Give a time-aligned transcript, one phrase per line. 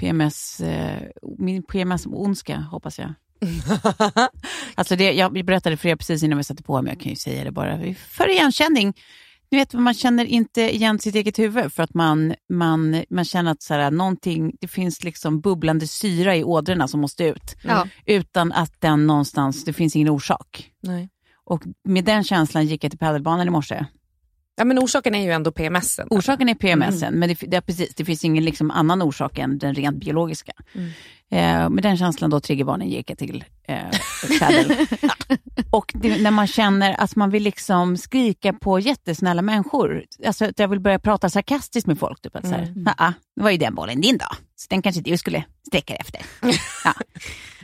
[0.00, 1.02] PMS, eh,
[1.38, 3.14] min PMS-ondska, hoppas jag.
[4.74, 7.16] alltså det, jag berättade för er precis innan vi satte på, men jag kan ju
[7.16, 8.94] säga det bara för igenkänning.
[9.50, 13.50] Ni vet, man känner inte igen sitt eget huvud för att man, man, man känner
[13.50, 17.56] att så här, någonting, det finns liksom bubblande syra i ådrorna som måste ut.
[17.64, 17.88] Ja.
[18.06, 20.70] Utan att den någonstans, det finns ingen orsak.
[20.82, 21.08] Nej.
[21.44, 23.84] Och med den känslan gick jag till padelbanan i morse.
[24.60, 26.06] Ja, men orsaken är ju ändå PMSen.
[26.10, 29.74] Orsaken är PMS, men det, det, precis, det finns ingen liksom annan orsak än den
[29.74, 30.52] rent biologiska.
[31.32, 33.76] Eh, med den känslan då triggervarning gick jag till eh.
[35.70, 40.04] Och det, när man känner att man vill liksom skrika på jättesnälla människor.
[40.26, 42.20] Alltså att jag vill börja prata sarkastiskt med folk.
[42.22, 44.26] Typ att så här, "Nja, det var ju den bollen din då.
[44.56, 46.20] Så den kanske du skulle sträcka dig efter.
[46.84, 46.94] Ja.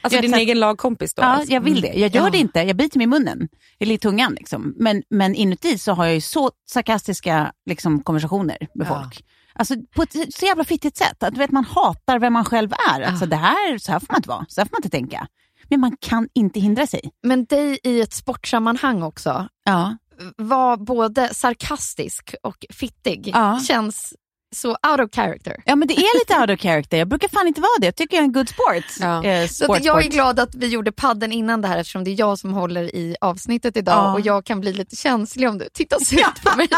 [0.00, 1.22] Alltså Jag din egen lagkompis då?
[1.22, 1.52] Ja, alltså.
[1.52, 1.92] jag vill det.
[1.92, 2.30] Jag gör Ja.
[2.30, 2.60] det inte.
[2.60, 3.48] Jag biter mig i munnen,
[3.80, 4.34] eller i tungan.
[4.34, 4.74] Liksom.
[4.78, 9.02] Men, men inuti så har jag ju så sarkastiska liksom, konversationer med Ja.
[9.02, 9.24] folk.
[9.58, 11.22] Alltså på ett så jävla fittigt sätt.
[11.22, 13.00] Att du vet, man hatar vem man själv är.
[13.00, 14.44] Alltså, det här, så här får man inte vara.
[14.48, 15.26] Så här får man inte tänka.
[15.68, 17.10] Men man kan inte hindra sig.
[17.22, 19.96] Men dig i ett sportsammanhang också, Ja.
[20.36, 23.60] var både sarkastisk och fittig, Ja.
[23.68, 24.14] känns
[24.54, 25.62] så out of character.
[25.64, 26.96] ja, men det är lite out of character.
[26.98, 27.86] Jag brukar fan inte vara det.
[27.86, 28.84] Jag tycker jag är en good sport.
[29.00, 29.24] Ja.
[29.24, 32.04] Eh, Så sport, att jag är glad att vi gjorde padden innan det här eftersom
[32.04, 34.12] det är jag som håller i avsnittet idag Ja.
[34.12, 36.68] och jag kan bli lite känslig om du tittar surt på mig.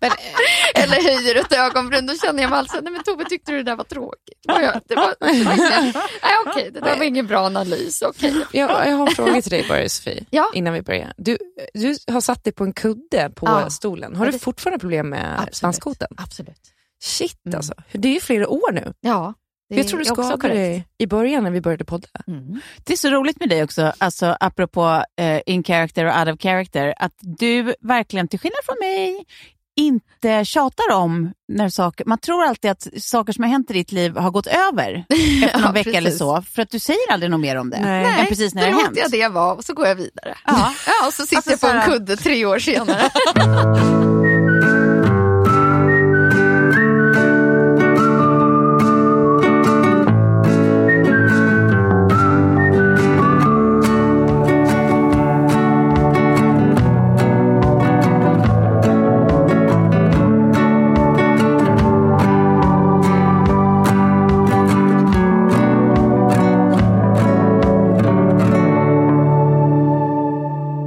[0.00, 0.10] Men,
[0.74, 2.06] eller höjer ett ögonbryn.
[2.06, 4.38] Då känner jag mig alltså, nej men Tove tyckte du det där var tråkigt.
[4.48, 5.92] Var jag, det var, det var ingen,
[6.22, 8.02] nej okej, det där var ingen bra analys.
[8.02, 8.34] Okej.
[8.52, 10.50] Jag, jag har en fråga till dig bara Sofie, Ja.
[10.54, 11.12] innan vi börjar.
[11.16, 11.38] Du,
[11.74, 13.70] du har satt dig på en kudde på Ja.
[13.70, 14.16] stolen.
[14.16, 15.54] Har Ja, du fortfarande problem med Absolut.
[15.56, 16.08] svanskotan?
[16.16, 16.58] Absolut.
[17.04, 17.56] Shit Mm.
[17.56, 18.92] alltså, det är ju flera år nu.
[19.00, 19.34] Ja,
[19.70, 22.08] det Jag tror du skadade dig i början när vi började podda.
[22.26, 22.60] Mm.
[22.84, 26.40] Det är så roligt med dig också, alltså, apropå eh, in character och out of
[26.40, 29.24] character, att du verkligen, till skillnad från mig,
[29.76, 33.92] inte tjatar om när saker, man tror alltid att saker som har hänt i ditt
[33.92, 35.04] liv har gått över
[35.44, 37.80] efter någon Ja, vecka eller så, för att du säger aldrig något mer om det
[37.80, 38.20] Nej.
[38.20, 38.98] än precis när då det låter hänt.
[38.98, 40.34] jag det vara och så går jag vidare.
[40.46, 40.74] Ja.
[40.86, 43.10] Ja, och så sitter Alltså, jag på en kudde tre år senare.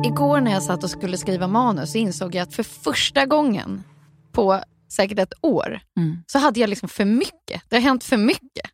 [0.08, 3.84] Igår när jag satt och skulle skriva manus så insåg jag att för första gången
[4.32, 6.24] på säkert ett år Mm.
[6.28, 7.62] så hade jag liksom för mycket.
[7.70, 8.70] Det har hänt för mycket.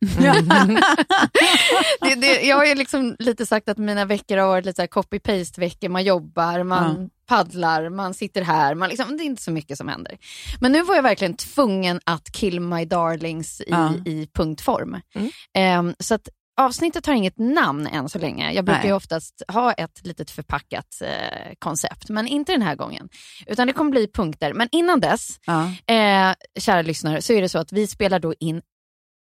[2.00, 4.82] det, det, jag har ju liksom lite sagt att mina veckor har varit lite så
[4.82, 5.88] här copy-paste veckor.
[5.88, 8.74] Man jobbar, man paddlar, man sitter här.
[8.74, 10.18] Man liksom, det är inte så mycket som händer.
[10.60, 13.74] Men nu var jag verkligen tvungen att kill my darlings i,
[14.10, 15.00] i punktform.
[15.14, 15.30] Mm.
[15.54, 18.52] Ehm, så att avsnittet har inget namn än så länge.
[18.52, 18.88] Jag brukar Nej.
[18.88, 23.08] ju oftast ha ett litet förpackat eh, koncept, men inte den här gången.
[23.46, 24.52] Utan det kommer bli punkter.
[24.52, 25.64] Men innan dess, Ja.
[25.94, 28.62] eh, kära lyssnare, så är det så att vi spelar då in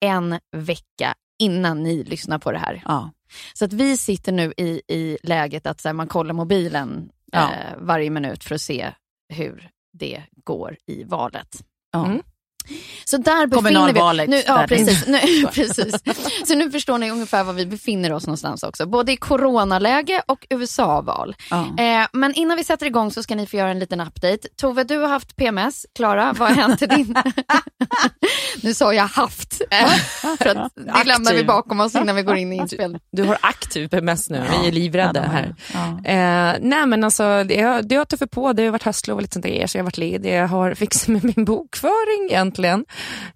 [0.05, 2.81] en vecka innan ni lyssnar på det här.
[2.85, 3.11] Ja.
[3.53, 7.51] Så att vi sitter nu i, i läget att så här, man kollar mobilen Ja.
[7.53, 8.91] eh, varje minut för att se
[9.33, 11.63] hur det går i valet.
[11.95, 12.21] Mm.
[13.05, 15.95] Så där befinner vi nu, ja, precis, nu, precis.
[16.45, 18.85] Så nu förstår ni ungefär var vi befinner oss någonstans också.
[18.85, 21.35] Både i coronaläge och USA-val.
[21.49, 21.83] Ja.
[21.83, 24.47] Eh, men innan vi sätter igång så ska ni få göra en liten update.
[24.55, 25.85] Tove, du har haft PMS.
[25.95, 27.15] Klara, vad har hänt till din?
[28.61, 29.61] nu sa jag haft.
[29.69, 29.87] Eh,
[30.37, 33.01] för att det lämnar vi bakom oss innan vi går in i inspelning.
[33.11, 35.55] Du har aktiv PMS nu, vi är livrädda Ja, här.
[35.73, 36.09] Ja.
[36.11, 39.21] Eh, nej men alltså, det har, det har tuffat på, det har varit höstlov och
[39.21, 40.33] lite sånt där, så jag har varit ledig.
[40.33, 42.52] Jag har fixat med min bokföring egentligen,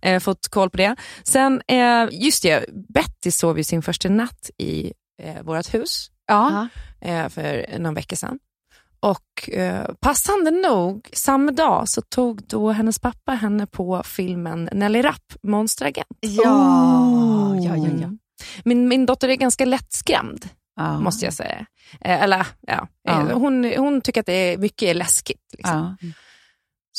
[0.02, 0.96] eh, fått koll på det.
[1.24, 4.94] Sen, eh, just det, Betty sov ju sin första natt i
[5.24, 6.68] eh, vårt hus Ja.
[7.02, 8.40] eh, för någon vecka sedan.
[9.00, 15.02] Och eh, passande nog, samma dag så tog då hennes pappa henne på filmen Nelly
[15.02, 16.08] Rapp, Monsteragent.
[16.19, 17.66] Ja, Oh.
[17.66, 18.10] ja, ja, ja.
[18.66, 21.00] Min, min dotter är ganska lättskrämd Ja.
[21.00, 21.66] måste jag säga.
[22.02, 22.88] Eh, eller ja.
[23.10, 25.42] Eh, hon, hon tycker att det är mycket är läskigt.
[25.58, 25.98] Liksom.
[26.02, 26.08] Ja.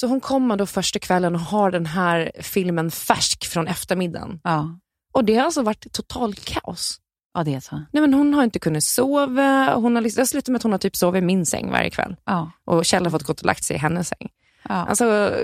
[0.01, 4.41] Så hon kommer då första kvällen och har den här filmen färsk från eftermiddagen.
[4.45, 4.79] Ja.
[5.13, 7.01] Och det har alltså varit total kaos.
[7.35, 7.77] ja, det är så.
[7.77, 9.75] Nej, men hon har inte kunnat sova.
[9.75, 11.71] Hon har, liksom- det har slutat med att hon har typ sovit i min säng
[11.71, 12.17] varje kväll.
[12.25, 12.51] Ja.
[12.65, 14.29] Och Kjell har fått gått och lagt sig i hennes säng.
[14.69, 14.75] Ja.
[14.75, 15.35] Alltså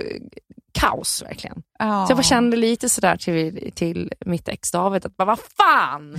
[0.88, 1.62] kaos verkligen.
[1.78, 2.06] ja.
[2.06, 6.16] Så jag kände lite sådär till, till mitt ex David, att bara, vad fan!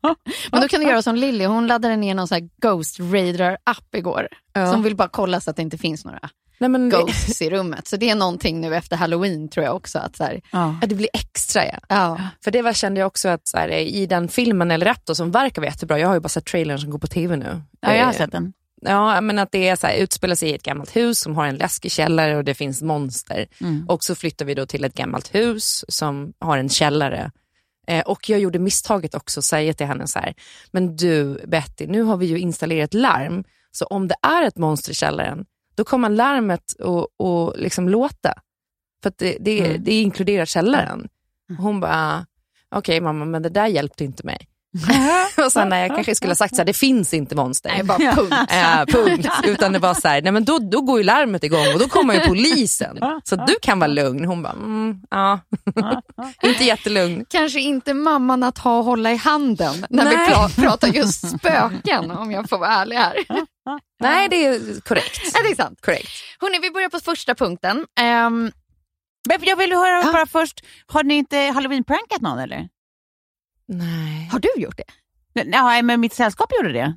[0.52, 4.28] Men då kan du göra som Lilly, hon laddade ner någon sån Ghost Radar-app igår.
[4.52, 4.72] Ja.
[4.72, 6.18] Som vill bara kolla så att det inte finns några
[6.58, 7.88] Nej, men, ghosts i rummet.
[7.88, 9.98] Så det är någonting nu efter halloween tror jag också.
[9.98, 10.76] Att så här, Ja.
[10.80, 11.78] Ja, det blir extra ja.
[11.88, 12.20] ja.
[12.44, 15.14] För det var, kände jag också att så här, i den filmen, eller Rap då,
[15.14, 17.62] som verkar vara jättebra, jag har ju bara sett trailern som går på tv nu.
[17.80, 18.52] ja, jag har Eh, sett den.
[18.84, 21.46] Ja, men att det är så här, utspelar sig i ett gammalt hus som har
[21.46, 23.46] en läskig källare och det finns monster.
[23.60, 23.84] Mm.
[23.88, 27.30] Och så flyttar vi då till ett gammalt hus som har en källare.
[27.86, 30.34] Eh, och jag gjorde misstaget också att säga till henne så här,
[30.70, 34.90] men du Betty, nu har vi ju installerat larm, så om det är ett monster
[34.90, 35.44] i källaren,
[35.74, 38.34] då kommer larmet att och liksom låta.
[39.02, 39.84] För det, det, Mm.
[39.84, 41.08] det inkluderar källaren.
[41.50, 42.26] Och hon bara,
[42.74, 44.48] okej mamma, men det där hjälpte inte mig.
[45.46, 47.70] och sen när jag kanske skulle ha sagt så här, det finns inte monster.
[47.70, 48.34] Nej, bara punkt.
[48.50, 49.28] Eh, punkt.
[49.44, 51.88] Utan det var så här, nej men då, då går ju larmet igång och då
[51.88, 52.98] kommer ju polisen.
[53.24, 54.24] Så du kan vara lugn.
[54.24, 55.40] Hon bara, mm, ja.
[56.42, 57.24] inte jättelugn.
[57.28, 60.28] Kanske inte mamman att ha och hålla i handen när vi Nej.
[60.28, 63.14] pra- pratar just spöken om jag får vara ärlig här.
[64.02, 65.20] Nej, det är korrekt.
[65.34, 65.78] Ja, det är sant.
[65.80, 66.10] korrekt.
[66.40, 67.86] Hörrni, vi börjar på första punkten.
[69.28, 70.12] Men jag vill höra Ja.
[70.12, 72.68] bara först, har ni inte halloween-prankat någon eller?
[73.66, 74.28] Nej.
[74.32, 75.44] har du gjort det?
[75.44, 76.94] Nej, men mitt sällskap gjorde det.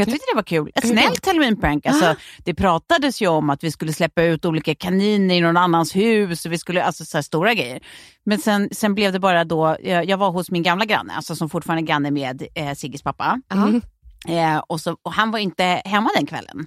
[0.00, 0.70] Jag tyckte det var kul.
[0.74, 1.86] Ett snällt halloween-prank.
[1.86, 5.96] Alltså, det pratades ju om att vi skulle släppa ut olika kaniner i någon annans
[5.96, 6.46] hus.
[6.46, 7.80] Och vi skulle, alltså så här stora grejer.
[8.24, 11.36] Men sen, sen blev det bara då, jag, jag var hos min gamla granne, alltså
[11.36, 13.40] som fortfarande är granne med eh, Sigges pappa.
[13.48, 13.80] Ja.
[14.28, 16.66] Eh, och, så, och han var inte hemma den kvällen.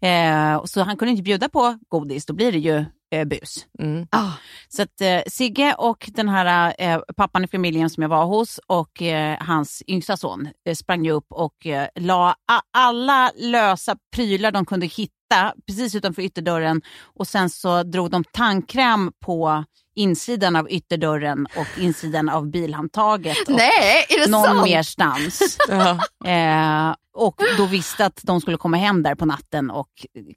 [0.00, 3.66] Eh, och så han kunde inte bjuda på godis, då blir det ju eh, bus.
[3.78, 4.06] Mm.
[4.10, 4.32] Ah,
[4.68, 8.60] Så att eh, Sigge och den här eh, pappan i familjen som jag var hos
[8.66, 12.34] och eh, hans yngsta son eh, sprang ju upp och eh, la
[12.72, 19.12] alla lösa prylar de kunde hitta precis utanför ytterdörren och sen så drog de tandkräm
[19.24, 19.64] på
[20.00, 23.48] insidan av ytterdörren och insidan av bilhandtaget.
[23.48, 24.62] Och nej, är det någon sant?
[24.68, 25.56] merstans.
[25.68, 25.98] Ja.
[26.30, 29.88] Eh, och då visste att de skulle komma hem där på natten och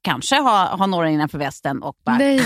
[0.02, 2.18] kanske ha, ha några innanför västen och bara...
[2.18, 2.40] Nej.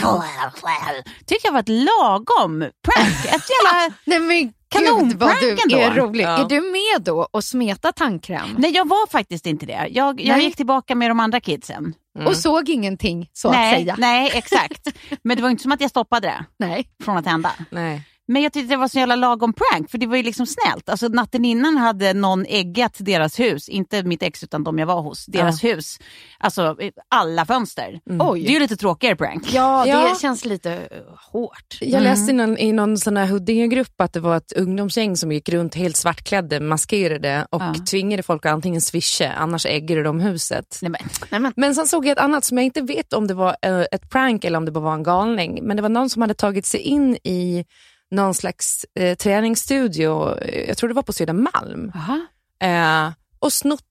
[1.26, 3.26] Tycker jag var ett lagom prank.
[3.26, 3.96] Ett jävla...
[4.06, 5.78] Nej men gud Kanonprank vad du ändå.
[5.78, 6.24] är rolig.
[6.24, 6.38] Ja.
[6.38, 8.56] Är du med då och smeta tandkräm?
[8.58, 9.88] Nej, jag var faktiskt inte det.
[9.92, 11.94] Jag, jag gick tillbaka med de andra kidsen.
[12.26, 13.96] Och såg ingenting så att nej, säga?
[13.98, 14.88] nej, exakt.
[15.24, 16.88] Men det var inte som att jag stoppade det Nej.
[17.04, 17.52] från att hända.
[17.70, 18.02] Nej.
[18.28, 20.90] Men jag tyckte det var så jävla lagom prank, för det var ju liksom snällt.
[20.90, 25.02] Alltså natten innan hade någon äggat deras hus, inte mitt ex utan de jag var
[25.02, 26.00] hos, deras hus.
[26.40, 26.78] Alltså
[27.10, 28.00] alla fönster.
[28.20, 28.42] Oj.
[28.44, 29.54] Det är ju lite tråkigare prank.
[29.54, 30.16] Ja, det Ja.
[30.22, 30.98] känns lite eh,
[31.32, 31.78] hårt.
[31.82, 35.32] Jag läste i någon, i någon sån här Huddinge-grupp att det var ett ungdomsgäng som
[35.32, 37.76] gick runt helt svartklädde, maskerade och Ja.
[37.92, 40.80] tvingade folk att antingen swisha, annars äggade de huset.
[40.82, 43.28] Nej, men, Nej, men, Men sen såg jag ett annat som jag inte vet om
[43.28, 45.60] det var eh, ett prank eller om det bara var en galning.
[45.64, 47.66] Men det var någon som hade tagit sig in i
[48.12, 52.20] någon slags eh, träningsstudio, eh, jag tror det var på Södermalm, aha.
[52.62, 53.84] eh, och snott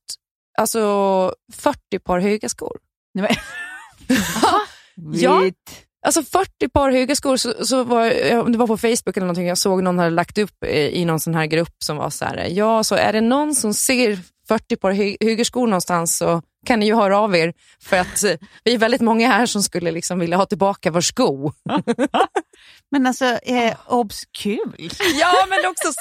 [0.57, 2.77] alltså 40 par höga skor.
[3.13, 3.37] Nej,
[4.07, 4.17] men.
[5.13, 5.41] Ja.
[6.05, 9.47] Alltså 40 par höga skor, så, så var, om det var på Facebook eller någonting,
[9.47, 12.25] jag såg någon hade lagt upp eh, i någon sån här grupp som var så
[12.25, 16.41] här, ja så är det någon som ser 40 par hö- höga skor någonstans så
[16.65, 18.33] kan ni ju höra av er för att eh,
[18.63, 21.51] vi är väldigt många här som skulle liksom vilja ha tillbaka vår sko.
[22.91, 24.75] Men alltså, eh, obs, kul.
[25.19, 25.91] Ja men också,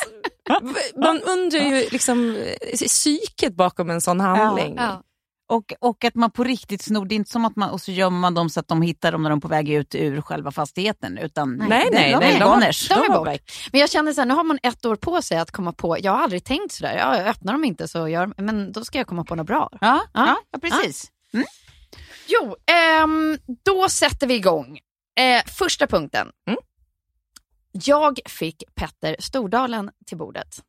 [1.00, 4.74] man undrar ju liksom eh, psyket bakom en sån handling.
[4.78, 5.02] ja.
[5.48, 7.92] Och, och att man på riktigt snor, det är inte som att man, och så
[7.92, 10.20] gömmer man dem så att de hittar dem när de är på väg ut ur
[10.20, 11.18] själva fastigheten.
[11.18, 12.88] Utan Nej, det- nej, de nej, är de goners.
[12.88, 13.40] de är de har bort.
[13.72, 15.96] Men jag känner så här, nu har man ett år på sig att komma på,
[16.00, 18.98] jag har aldrig tänkt sådär, ja, jag öppnar dem inte så gör, men då ska
[18.98, 19.68] jag komma på något bra.
[19.72, 19.78] Ja,
[20.12, 20.26] Ja.
[20.26, 21.10] ja, ja, precis.
[22.28, 24.78] Jo, ehm, då sätter vi igång.
[25.20, 26.28] Eh, första punkten.
[26.48, 26.58] Mm.
[27.84, 30.62] Jag fick Petter Stordalen till bordet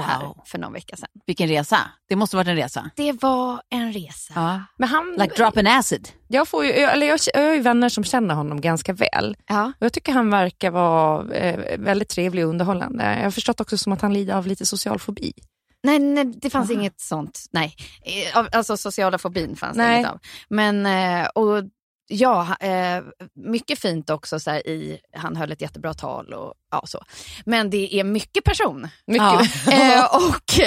[0.00, 0.42] här Wow.
[0.46, 1.08] för någon vecka sedan.
[1.26, 1.78] Vilken resa.
[2.08, 2.90] Det måste varit en resa.
[2.96, 4.32] Det var en resa.
[4.36, 4.62] Ja.
[4.76, 6.08] Men han, Like drop an acid.
[6.28, 9.36] jag, får ju, eller jag, jag har ju vänner som känner honom ganska väl.
[9.46, 9.66] Ja.
[9.66, 13.04] Och jag tycker han verkar vara eh, väldigt trevlig och underhållande.
[13.16, 15.32] Jag har förstått också som att han lider av lite social fobi.
[15.82, 17.44] Nej, nej, det fanns inget sånt.
[17.50, 19.96] Nej, Eh, alltså sociala fobin fanns det Nej.
[19.98, 20.18] inget av.
[20.48, 21.62] Men, eh, och
[22.10, 23.02] ja, eh,
[23.34, 27.04] mycket fint också så här, i, han höll ett jättebra tal och ja så.
[27.44, 28.88] Men det är mycket person.
[29.06, 29.66] Mycket.
[29.72, 30.60] eh, och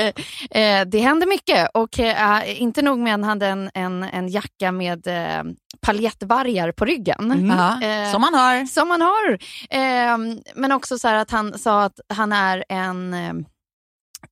[0.57, 1.69] eh, det hände mycket.
[1.73, 5.43] Och eh, inte nog med att han hade en, en, en jacka med eh,
[5.81, 7.47] paljettvargar på ryggen.
[7.57, 8.65] Ja, Eh, som man har.
[8.65, 9.31] Som man har.
[9.69, 10.17] Eh,
[10.55, 13.13] men också så här att han sa att han är en,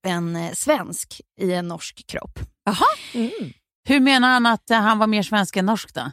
[0.08, 2.39] en svensk i en norsk kropp.
[3.13, 3.32] Mm.
[3.88, 6.12] Hur menar han att han var mer svensk än norsk då?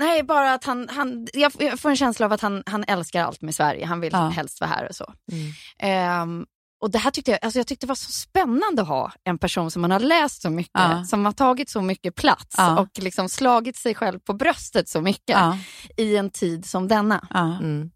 [0.00, 3.24] Nej, bara att han, han jag, jag får en känsla av att han, han älskar
[3.24, 3.86] allt med Sverige.
[3.86, 4.28] Han vill Ja.
[4.28, 5.12] helst vara här och så.
[5.32, 5.52] Mm.
[5.78, 6.46] Ehm,
[6.82, 9.38] och det här tyckte jag, alltså jag tyckte det var så spännande att ha en
[9.38, 11.04] person som man har läst så mycket, Ja.
[11.04, 12.80] som har tagit så mycket plats Ja.
[12.80, 15.58] och liksom slagit sig själv på bröstet så mycket Ja,
[15.96, 17.26] i en tid som denna.
[17.30, 17.56] ja.
[17.58, 17.90] Mm.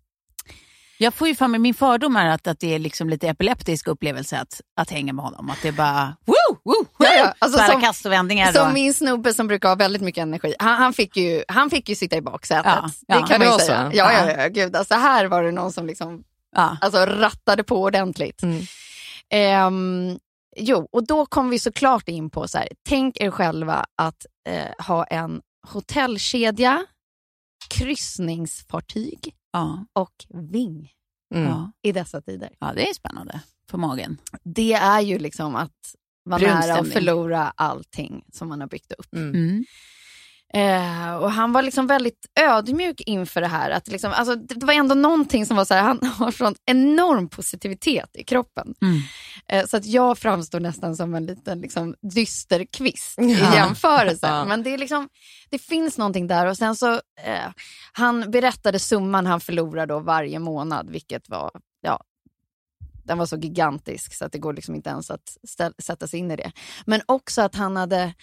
[0.98, 3.86] Jag får ju för mig, min fördom är att, att det är liksom lite epileptisk
[3.88, 5.50] upplevelse att, att hänga med honom.
[5.50, 7.34] Att det är bara woo, woo, Ja, ja.
[7.38, 8.52] Alltså som- kast och vändningar.
[8.52, 10.54] Som och- min snubbe som brukar ha väldigt mycket energi.
[10.58, 12.64] Han, han, fick, ju, han fick ju sitta i baksätet.
[12.66, 13.20] Ja, ja.
[13.20, 13.90] det kan man ju säga.
[13.90, 13.96] så?
[13.96, 14.30] Ja, Ja.
[14.42, 14.76] ja, gud.
[14.76, 16.22] Alltså här var det någon som liksom,
[16.56, 16.76] ja.
[16.80, 18.42] alltså, rattade på ordentligt.
[18.42, 18.62] Mm.
[19.30, 20.18] Ehm,
[20.56, 24.84] jo, och då kom vi såklart in på så här, tänk er själva att eh,
[24.86, 26.84] ha en hotellkedja,
[27.68, 30.90] kryssningsfartyg Ja, och ving
[31.34, 31.48] Mm.
[31.48, 31.72] ja.
[31.82, 32.50] i dessa tider.
[32.58, 34.18] ja, det är spännande för magen.
[34.42, 35.94] Det är ju liksom att
[36.24, 39.14] vara nära att förlora allting som man har byggt upp.
[39.14, 39.34] Mm.
[39.34, 39.64] Mm.
[40.54, 43.70] Eh, och han var liksom väldigt ödmjuk inför det här.
[43.70, 46.54] Att liksom, alltså, det det var ändå någonting som var så här, han har sån
[46.66, 48.74] enorm positivitet i kroppen.
[49.48, 49.60] Mm.
[49.62, 53.54] Eh, så att jag framstår nästan som en liten liksom, dyster kvist i Ja.
[53.56, 54.26] jämförelse.
[54.26, 54.44] Ja.
[54.44, 55.08] Men det, är liksom,
[55.50, 56.46] det finns någonting där.
[56.46, 57.50] Och sen så, eh,
[57.92, 62.04] han berättade summan han förlorar då varje månad, vilket var, ja,
[63.04, 65.36] den var så gigantisk så att det går liksom inte ens att
[65.82, 66.52] sätta sig in i det.
[66.86, 68.14] Men också att han hade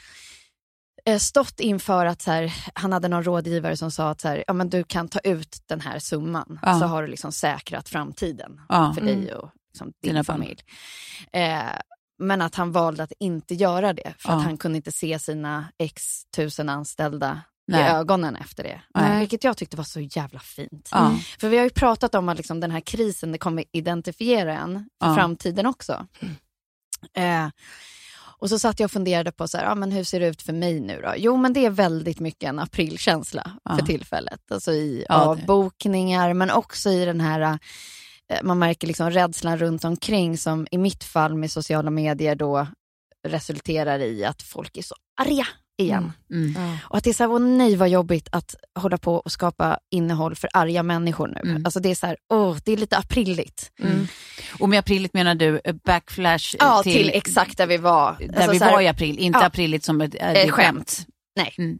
[1.05, 4.43] eh, stått inför att så här, han hade någon rådgivare som sa att så här,
[4.47, 6.79] ja, men du kan ta ut den här summan Ja.
[6.79, 8.93] så har du liksom säkrat framtiden Ja.
[8.97, 10.59] för dig och liksom din Dina familj.
[11.33, 11.61] Eh,
[12.19, 14.37] men att han valde att inte göra det för Ja.
[14.37, 16.03] att han kunde inte se sina x
[16.35, 17.81] tusen anställda Nej.
[17.81, 18.81] i ögonen efter det.
[18.93, 19.19] Nej.
[19.19, 20.89] Vilket jag tyckte var så jävla fint.
[20.91, 21.15] Ja.
[21.39, 24.73] För vi har ju pratat om att liksom den här krisen det kommer identifiera en
[25.01, 25.15] för Ja.
[25.15, 26.07] framtiden också.
[27.13, 27.47] Eh,
[28.37, 30.41] och så satt jag och funderade på så här, ja, men hur ser det ut
[30.41, 31.13] för mig nu då?
[31.17, 33.77] Jo men det är väldigt mycket en aprilkänsla Ja.
[33.77, 34.51] för tillfället.
[34.51, 37.59] Alltså i Ja, det- avbokningar men också i den här,
[38.43, 42.67] man märker liksom rädslan runt omkring som i mitt fall med sociala medier då
[43.27, 45.47] resulterar i att folk är så arga
[45.81, 46.11] igen.
[46.33, 46.77] Mm.
[46.83, 49.79] Och att det är så här, åh nej vad jobbigt att hålla på och skapa
[49.91, 51.49] innehåll för arga människor nu.
[51.49, 51.65] Mm.
[51.65, 53.71] Alltså det är så här, åh, det är lite aprilligt.
[53.79, 54.07] Mm.
[54.59, 58.15] Och med apriligt menar du eh, backflash eh, Ja, till, till, exakt där vi var.
[58.19, 59.45] där Alltså vi här, var i april, inte ja.
[59.45, 61.05] apriligt som ett, eh, ett skämt.
[61.35, 61.55] Nej.
[61.57, 61.79] Mm.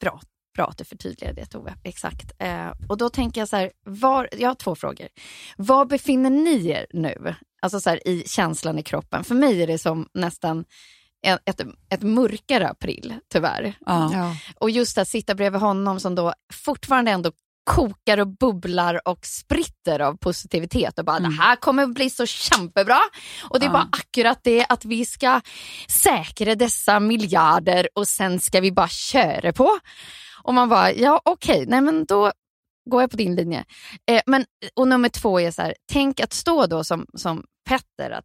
[0.00, 0.20] Bra.
[0.54, 1.74] Bra att du förtydligade det Tove.
[1.84, 2.32] Exakt.
[2.38, 5.08] Eh, och då tänker jag så här, var, jag har två frågor.
[5.56, 7.34] Var befinner ni er nu?
[7.62, 9.24] Alltså så här, i känslan i kroppen.
[9.24, 10.64] För mig är det som nästan
[11.46, 13.74] ett, ett, mörkare april, tyvärr.
[13.86, 14.10] Ja.
[14.12, 14.36] Ja.
[14.56, 17.32] Och just att sitta bredvid honom som då fortfarande ändå
[17.70, 21.30] kokar och bubblar och spritter av positivitet och bara Mm.
[21.30, 23.00] det här kommer bli så kämpebra.
[23.50, 23.72] Och det är Ja.
[23.72, 25.40] bara akkurat det att vi ska
[25.88, 29.78] säkra dessa miljarder och sen ska vi bara köra på.
[30.42, 32.32] Och man bara, ja okej, nej men då
[32.90, 33.64] går jag på din linje.
[34.06, 34.44] Eh, men,
[34.74, 38.24] och nummer två är så här, tänk att stå då som, som Petter, att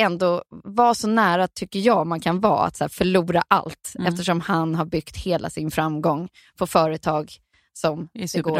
[0.00, 4.06] ändå vara så nära tycker jag man kan vara att så förlora allt Mm.
[4.12, 7.32] eftersom han har byggt hela sin framgång på företag
[7.72, 8.58] som Det går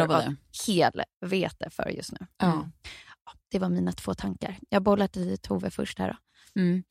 [0.67, 2.27] helvete för just nu.
[2.37, 2.69] Ja.
[3.53, 4.57] Det var mina två tankar.
[4.69, 6.07] Jag bollar till Tove först här.
[6.07, 6.15] Då.
[6.61, 6.83] Mm.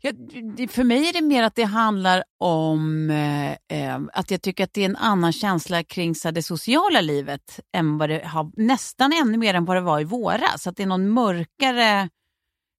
[0.00, 0.12] Ja,
[0.68, 4.72] för mig är det mer att det handlar om eh, eh, att jag tycker att
[4.72, 9.12] det är en annan känsla kring så det sociala livet än vad det har, nästan
[9.12, 10.66] ännu mer än vad det var i våras.
[10.66, 12.08] Att det är någon mörkare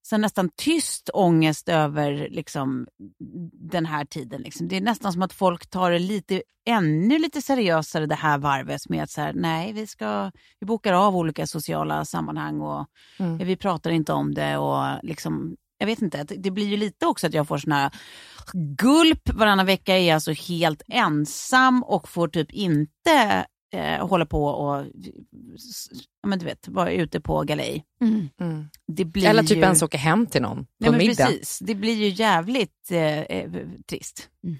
[0.09, 2.87] så nästan tyst ångest över liksom,
[3.53, 4.41] den här tiden.
[4.41, 4.67] Liksom.
[4.67, 8.89] Det är nästan som att folk tar det lite, ännu lite seriösare det här varvet
[8.89, 12.87] med att så här, nej, vi, ska, vi bokar av olika sociala sammanhang och
[13.19, 13.37] Mm.
[13.37, 14.57] vi pratar inte om det.
[14.57, 17.91] och liksom, jag vet inte, det blir ju lite också att jag får sån här
[18.77, 24.85] gulp varannan vecka är alltså helt ensam och får typ inte eh, hålla på och
[26.21, 27.85] ja, men du vet, vara ute på galej.
[28.01, 28.29] Mm.
[28.41, 28.65] Mm.
[28.87, 29.63] Det blir Eller typ ju...
[29.63, 31.25] ens åka hem till någon på Nej, men middag.
[31.25, 31.59] precis.
[31.59, 33.51] Det blir ju jävligt eh, eh,
[33.89, 34.29] trist.
[34.43, 34.57] Mm.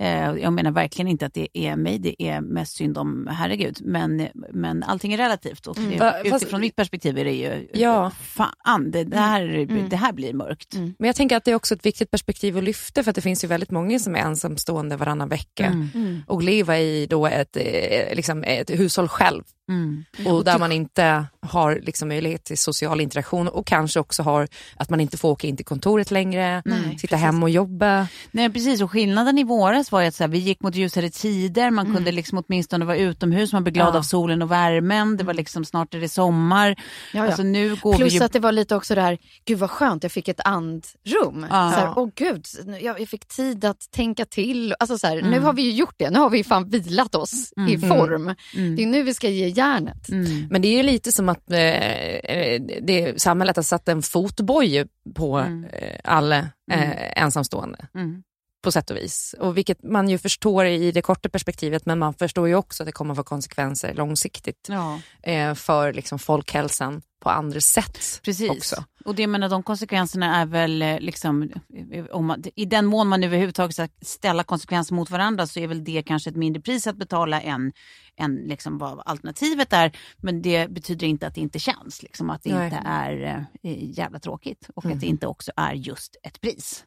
[0.00, 3.78] Eh, jag menar verkligen inte att det är mig det är mest synd om, herregud.
[3.84, 5.66] Men, men allting är relativt.
[5.66, 8.10] Och det, Va- fast- utifrån mitt perspektiv är det ju, Ja.
[8.20, 9.88] fan, det, det, här, Mm.
[9.88, 10.74] det här blir mörkt.
[10.74, 10.94] Mm.
[10.98, 13.20] Men jag tänker att det är också ett viktigt perspektiv att lyfta för att det
[13.22, 15.88] finns ju väldigt många som är ensamstående varannan vecka Mm.
[15.94, 16.22] Mm.
[16.26, 20.04] och lever i då ett, eh, liksom ett hushåll själv Mm.
[20.26, 24.90] och där man inte har liksom möjlighet till social interaktion och kanske också har att
[24.90, 27.24] man inte får åka in till kontoret längre, Nej, sitta precis.
[27.24, 28.06] hemma och jobba.
[28.30, 28.82] Nej, precis.
[28.82, 31.86] Och skillnaden i våras var ju att så här, vi gick mot ljusare tider, man
[31.86, 31.96] Mm.
[31.96, 33.98] kunde liksom åtminstone vara utomhus, man blev glad Ja.
[33.98, 36.68] av solen och värmen, det var liksom snart är det sommar.
[36.68, 36.74] Ja,
[37.12, 37.26] ja.
[37.26, 38.24] Alltså, nu går Plus vi ju...
[38.24, 41.46] att det var lite också det här, gud vad skönt, jag fick ett andrum.
[41.50, 41.70] Ja.
[41.72, 42.46] Så här, Åh gud,
[42.80, 44.74] jag, jag fick tid att tänka till.
[44.80, 45.42] Alltså så här, Nu Mm.
[45.44, 48.34] har vi ju gjort det, nu har vi fan vilat oss i form.
[48.56, 48.76] Mm.
[48.76, 50.08] Det är nu vi ska ge järnet.
[50.08, 50.48] Mm.
[50.50, 54.86] Men det är ju lite som att eh, eh, det, samhället har satt en fotboja
[55.14, 55.64] på Mm.
[55.64, 56.38] eh, alla
[56.72, 57.86] eh, ensamstående.
[57.94, 58.22] Mm.
[58.64, 59.34] på sätt och vis.
[59.38, 62.86] Och vilket man ju förstår i det korta perspektivet men man förstår ju också att
[62.86, 65.00] det kommer att få konsekvenser långsiktigt Ja.
[65.22, 68.50] eh, för liksom folkhälsan på andra sätt Precis.
[68.50, 68.84] också.
[69.04, 71.50] Och det menar, de konsekvenserna är väl eh, liksom,
[71.92, 75.66] eh, om man, i den mån man överhuvudtaget ska ställa konsekvenser mot varandra så är
[75.66, 77.72] väl det kanske ett mindre pris att betala än,
[78.16, 79.92] än liksom vad alternativet är.
[80.16, 82.64] Men det betyder inte att det inte känns, liksom, att det Nej.
[82.64, 86.84] inte är eh, jävla tråkigt och att det inte också är just ett pris.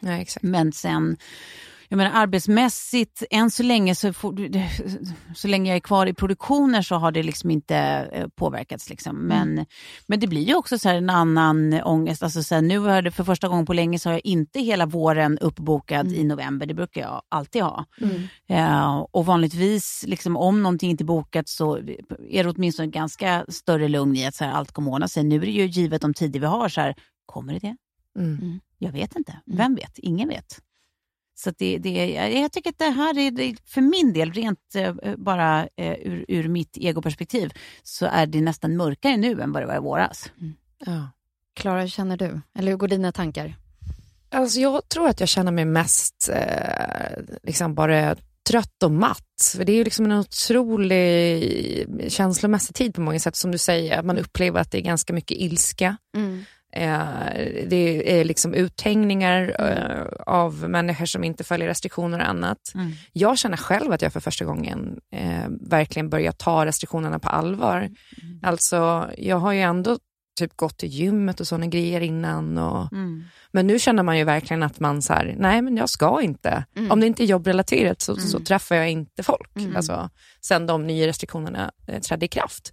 [0.00, 0.42] Nej, exakt.
[0.42, 1.16] Men sen,
[1.88, 4.12] jag menar arbetsmässigt, än så länge så,
[5.34, 7.76] så länge jag är kvar i produktionen så har det liksom inte
[8.12, 8.90] eh, påverkats.
[8.90, 9.16] Liksom.
[9.16, 9.66] Men,
[10.06, 12.22] men det blir ju också så en annan ångest.
[12.22, 14.60] Alltså så här, nu har det för första gången på länge så har jag inte
[14.60, 16.66] hela våren uppbokad i november.
[16.66, 17.84] Det brukar jag alltid ha.
[18.48, 21.76] Eh, och vanligtvis, liksom, om någonting inte är bokat så
[22.30, 25.24] är det åtminstone ganska större lugn i att så här, allt kommer ordna sig.
[25.24, 26.94] Nu är det ju givet de tider vi har, så här,
[27.26, 27.76] kommer det det?
[28.18, 28.60] Mm.
[28.78, 29.40] Jag vet inte.
[29.46, 29.98] Vem vet?
[29.98, 30.60] Ingen vet.
[31.38, 34.94] Så att det, det, jag tycker att det här är, för min del, rent eh,
[35.16, 39.66] bara eh, ur, ur mitt egoperspektiv, så är det nästan mörkare nu än vad det
[39.66, 40.30] var i våras.
[40.86, 41.10] Ja.
[41.54, 42.40] Klara, hur känner du?
[42.58, 43.54] Eller hur går dina tankar?
[44.30, 48.16] Alltså jag tror att jag känner mig mest eh, liksom bara
[48.48, 49.52] trött och matt.
[49.56, 54.02] För det är ju liksom en otrolig känslomässig tid på många sätt som du säger.
[54.02, 55.96] Man upplever att det är ganska mycket ilska.
[56.16, 56.22] Eh,
[57.66, 62.58] det är liksom uthängningar eh, av människor som inte följer restriktioner och annat.
[62.74, 62.92] Mm.
[63.12, 67.90] Jag känner själv att jag för första gången eh, verkligen börjar ta restriktionerna på allvar.
[68.42, 69.98] Alltså, jag har ju ändå
[70.38, 72.58] typ gått till gymmet och sådana grejer innan.
[72.58, 72.92] Och,
[73.52, 76.64] Men nu känner man ju verkligen att man så här, nej men jag ska inte.
[76.90, 79.50] Om det inte är jobbrelaterat så, så träffar jag inte folk.
[79.76, 82.72] Alltså, sen de nya restriktionerna eh, trädde i kraft.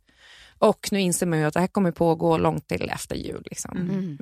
[0.63, 3.41] Och nu inser man ju att det här kommer pågå långt till efter jul.
[3.45, 3.77] Liksom.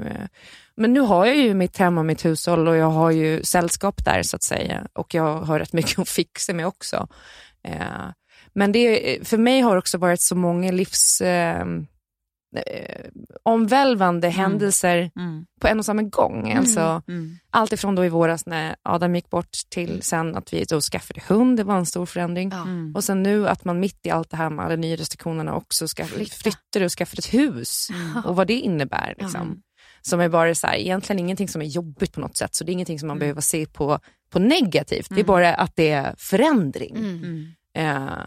[0.06, 0.28] Eh,
[0.76, 4.06] Men nu har jag ju mitt hem och mitt hushåll och jag har ju sällskap
[4.06, 4.88] där så att säga.
[4.94, 7.08] Och jag har rätt mycket att fixa med också.
[7.64, 8.10] Eh,
[8.54, 11.22] Men det, för mig har det också varit så många livs...
[12.56, 13.06] Eh,
[13.44, 15.46] omvälvande händelser Mm.
[15.62, 16.52] på en och samma gång.
[16.54, 17.38] Alltså, Mm.
[17.50, 21.22] allt ifrån då i våras när Adam gick bort till sen att vi då skaffade
[21.28, 22.50] hund, det var en stor förändring.
[22.52, 22.62] Ja.
[22.62, 22.96] Mm.
[22.96, 25.88] Och sen nu att man mitt i allt det här med alla nya restriktionerna också
[25.88, 26.36] ska Flytta.
[26.36, 27.88] flytta och skaffa ett hus
[28.26, 29.16] och vad det innebär.
[29.18, 29.62] Liksom.
[30.02, 32.72] Som är bara så här, egentligen ingenting som är jobbigt på något sätt, så det
[32.72, 34.00] är ingenting som man behöver se på,
[34.32, 35.08] på negativt.
[35.10, 36.96] Det är bara att det är förändring.
[36.98, 37.48] Mm.
[37.78, 38.24] Eh,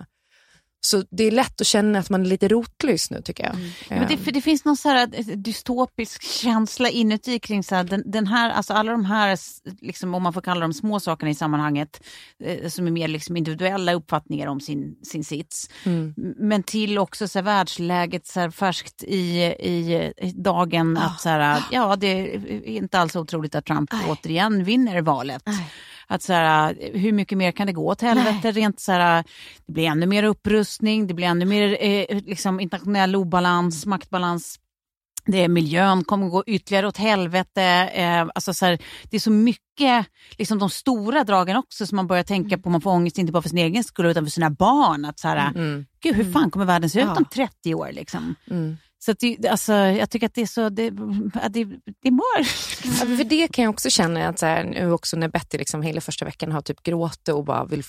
[0.85, 3.57] så det är lätt att känna att man är lite rotlös nu tycker jag.
[3.89, 7.75] Men det, Eh, för det finns någon så här eh, dystopisk känsla inuti kring så
[7.75, 9.39] här, den, den här, alltså alla de här,
[9.81, 12.03] liksom, om man får kalla dem små sakerna i sammanhanget,
[12.45, 15.71] eh, som är mer liksom individuella uppfattningar om sin, sin sits.
[15.85, 16.15] Mm.
[16.37, 20.97] Men till också så här, världsläget så här, färskt i, i, i dagen.
[20.97, 25.43] Att så här, ja, det är inte alls otroligt att Trump återigen vinner valet.
[25.47, 25.71] Nej.
[26.07, 28.51] Att så här, hur mycket mer kan det gå åt helvete?
[28.53, 29.25] Rent så här,
[29.67, 34.61] det blir ännu mer upprustning, det blir ännu mer eh, liksom internationell obalans, maktbalans.
[35.27, 37.63] Det är miljön kommer gå ytterligare åt helvete.
[37.95, 38.79] Eh, alltså så här,
[39.11, 40.07] det är så mycket,
[40.39, 42.71] liksom de stora dragen också som man börjar tänka på.
[42.71, 45.05] Man får ångest inte bara för sin egen skull utan för sina barn.
[45.05, 47.17] Att så här, mm, Gud, hur fan kommer världen se ut Ja.
[47.17, 47.91] om 30 år?
[47.93, 48.35] Liksom?
[48.51, 48.77] mm.
[49.05, 50.93] Så att det, alltså, jag tycker att det är så, det,
[51.35, 51.65] att det,
[52.03, 52.39] det mår.
[52.85, 55.83] Ja, för det kan jag också känna att så här, nu också när Betty liksom
[55.83, 57.83] hela första veckan har typ gråtit och bara vill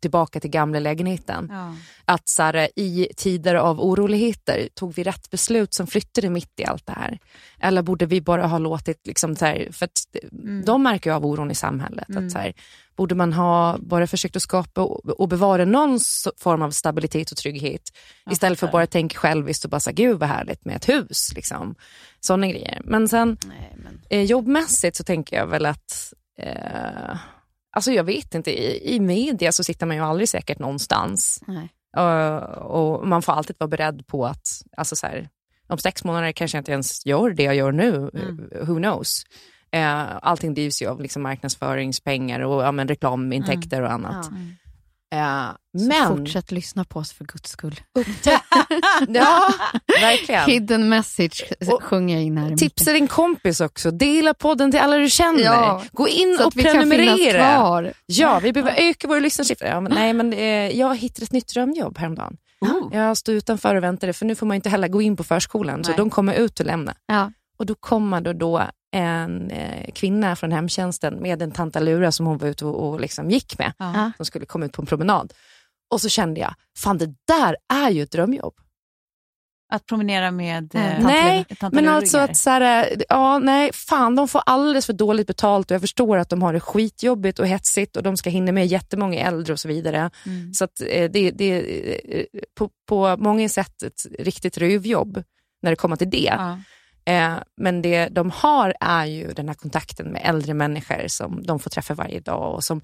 [0.00, 1.48] tillbaka till gamla lägenheten.
[1.50, 1.74] Ja.
[2.04, 6.64] Att så här, i tider av oroligheter, tog vi rätt beslut som flyttade mitt i
[6.64, 7.18] allt det här?
[7.60, 10.06] Eller borde vi bara ha låtit, liksom, så här, för att
[10.64, 12.16] de märker ju av oron i samhället.
[12.16, 12.54] Att, så här,
[12.96, 16.00] borde man ha bara försökt att skapa och, bevara någon
[16.38, 17.82] form av stabilitet och trygghet
[18.30, 21.32] istället för att bara tänka själviskt och bara säga gud vad härligt med ett hus.
[21.34, 21.74] Liksom.
[22.20, 22.80] Sådana grejer.
[22.84, 24.00] Men sen Nej, men...
[24.10, 27.16] eh, jobbmässigt så tänker jag väl att eh,
[27.76, 31.40] Alltså jag vet inte, i, i media så sitter man ju aldrig säkert någonstans.
[31.96, 35.28] Eh, och man får alltid vara beredd på att, alltså så här,
[35.66, 39.24] om sex månader kanske jag inte ens gör det jag gör nu, Eh, who knows.
[39.74, 44.30] Uh, allting drivs ju av liksom marknadsföringspengar och ja, men reklamintäkter och annat.
[45.14, 47.80] Eh, Så men, fortsätt lyssna på oss för guds skull.
[49.08, 49.48] ja,
[50.00, 50.50] verkligen.
[50.50, 54.96] Hidden message Och- sjunger jag in här Tipsa din kompis också, dela podden till alla
[54.96, 55.40] du känner.
[55.40, 56.36] Ja, Gå in micken.
[56.38, 57.92] Så och att vi kan prenumerera.
[58.06, 59.68] Ja, vi behöver öka våra lyssnarsiffror.
[59.68, 62.36] Ja, men, nej, men, eh, jag hittade ett nytt drömjobb häromdagen.
[62.92, 65.84] Jag stod utanför och väntade, för nu får man inte heller gå in på förskolan,
[65.84, 65.96] så Nej.
[65.98, 66.94] de kommer ut och lämna.
[67.06, 67.32] Ja.
[67.56, 68.62] Och då kommer det då
[68.96, 73.30] en eh, kvinna från hemtjänsten med en tantalura som hon var ute och, och liksom
[73.30, 74.10] gick med, Ja.
[74.16, 75.32] som skulle komma ut på en promenad.
[75.90, 78.54] Och så kände jag, fan det där är ju ett drömjobb.
[79.72, 80.92] Att promenera med Mm.
[80.92, 84.92] eh, Nej, tante- Men alltså att så här, ja nej, fan de får alldeles för
[84.92, 88.30] dåligt betalt och jag förstår att de har det skitjobbigt och hetsigt och de ska
[88.30, 90.10] hinna med jättemånga äldre och så vidare.
[90.26, 90.54] Mm.
[90.54, 92.24] Så att eh, det, det är eh,
[92.58, 95.22] på, på många sätt ett riktigt rövjobb
[95.62, 96.32] när det kommer till det.
[96.36, 96.58] Ja.
[97.06, 101.58] Eh, men det de har är ju den här kontakten med äldre människor som de
[101.58, 102.54] får träffa varje dag.
[102.54, 102.80] Och som,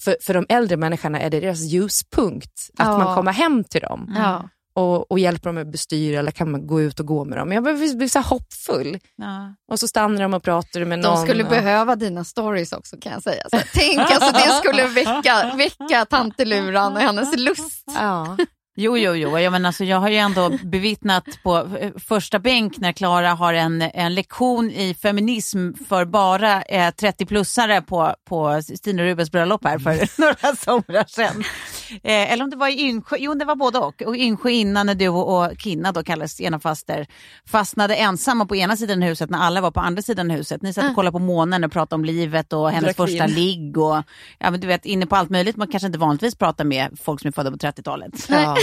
[0.00, 2.98] för, för de äldre människorna är det deras ljuspunkt, att Ja.
[2.98, 4.48] man kommer hem till dem Ja.
[4.74, 7.52] och, och hjälper dem med bestyr eller kan man gå ut och gå med dem.
[7.52, 8.98] Jag blir, så hoppfull.
[9.16, 9.54] Ja.
[9.72, 11.16] Och så stannar de och pratar med någon.
[11.16, 13.42] De skulle och, behöva dina stories också kan jag säga.
[13.50, 17.84] Så, tänk, alltså, det skulle väcka, väcka tanteluran och hennes lust.
[17.86, 18.36] Ja.
[18.76, 19.38] Jo, jo, jo.
[19.38, 23.54] Jag, men alltså, jag har ju ändå bevittnat på eh, första bänk när Klara har
[23.54, 29.78] en, en lektion i feminism för bara eh, 30-plussare på, på Stina Rubens bröllop här
[29.78, 31.44] för några somrar sedan.
[32.02, 34.02] Eh, eller om det var i Yngsjö, jo det var både och.
[34.02, 37.06] Och Yngsjö innan när du och Kinna då kallades ena faster
[37.46, 40.62] fastnade ensamma på ena sidan huset när alla var på andra sidan huset.
[40.62, 43.78] Ni satt och kollade på månen och pratade om livet och hennes Drack första ligg
[43.78, 44.02] och
[44.38, 47.20] ja, men du vet, inne på allt möjligt man kanske inte vanligtvis pratar med folk
[47.20, 48.26] som är födda på 30-talet.
[48.28, 48.56] Ja.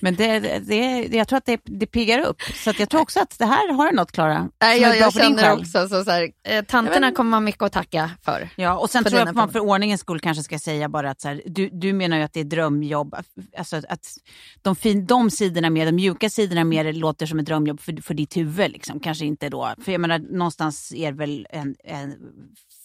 [0.00, 2.42] Men det, det, det, jag tror att det, det piggar upp.
[2.42, 4.48] Så att jag tror också att det här har du något Klara.
[4.58, 8.10] Är jag, jag känner också så, så här, eh, tanterna kommer man mycket att tacka
[8.22, 8.48] för.
[8.56, 11.10] Ja, och sen för tror jag att man för ordningens skull kanske ska säga bara
[11.10, 12.44] att så här, du, du menar ju att det är
[12.80, 13.14] drömjobb.
[13.58, 14.18] Alltså att-
[14.62, 18.02] de, fin, de sidorna med, de mjuka sidorna med det låter som ett drömjobb för,
[18.02, 18.70] för ditt huvud.
[18.72, 19.00] Liksom.
[19.00, 19.74] Kanske inte då.
[19.84, 22.14] För jag menar någonstans är det väl en, en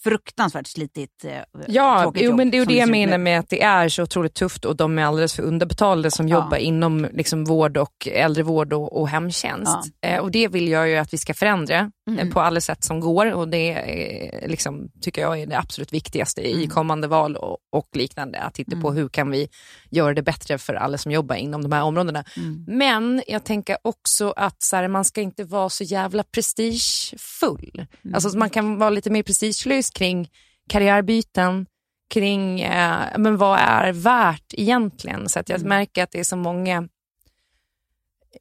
[0.04, 3.88] fruktansvärt slitigt eh, Ja, jo, men det är det jag menar med att det är
[3.88, 6.36] så otroligt tufft och de är alldeles för underbetalda som Ja.
[6.36, 9.78] jobbar inom liksom, vård och äldrevård och, och hemtjänst.
[10.06, 13.00] Eh, och det vill jag ju att vi ska förändra eh, på alla sätt som
[13.00, 17.58] går och det eh, liksom, tycker jag är det absolut viktigaste i kommande val och,
[17.72, 18.40] och liknande.
[18.40, 19.48] Att titta på hur kan vi
[19.90, 22.24] göra det bättre för alla som jobbar inom de här områdena.
[22.66, 27.86] Men jag tänker också att så här, man ska inte vara så jävla prestigefull.
[28.14, 30.28] Alltså, man kan vara lite mer prestigelös kring
[30.68, 31.66] karriärbyten,
[32.14, 35.28] kring eh, men vad är värt egentligen.
[35.28, 36.88] Så att jag märker att det är så många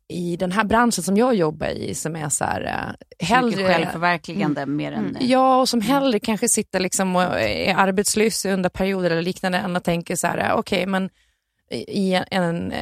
[0.08, 3.74] i den här branschen som jag jobbar i som är så här, eh, Mycket hellre...
[3.74, 5.16] självförverkligande mer än...
[5.16, 9.58] eh, Ja, och som hellre kanske sitter liksom och är arbetslös under perioder eller liknande
[9.58, 11.10] än att tänka så här, eh, okej men
[11.88, 12.74] i en,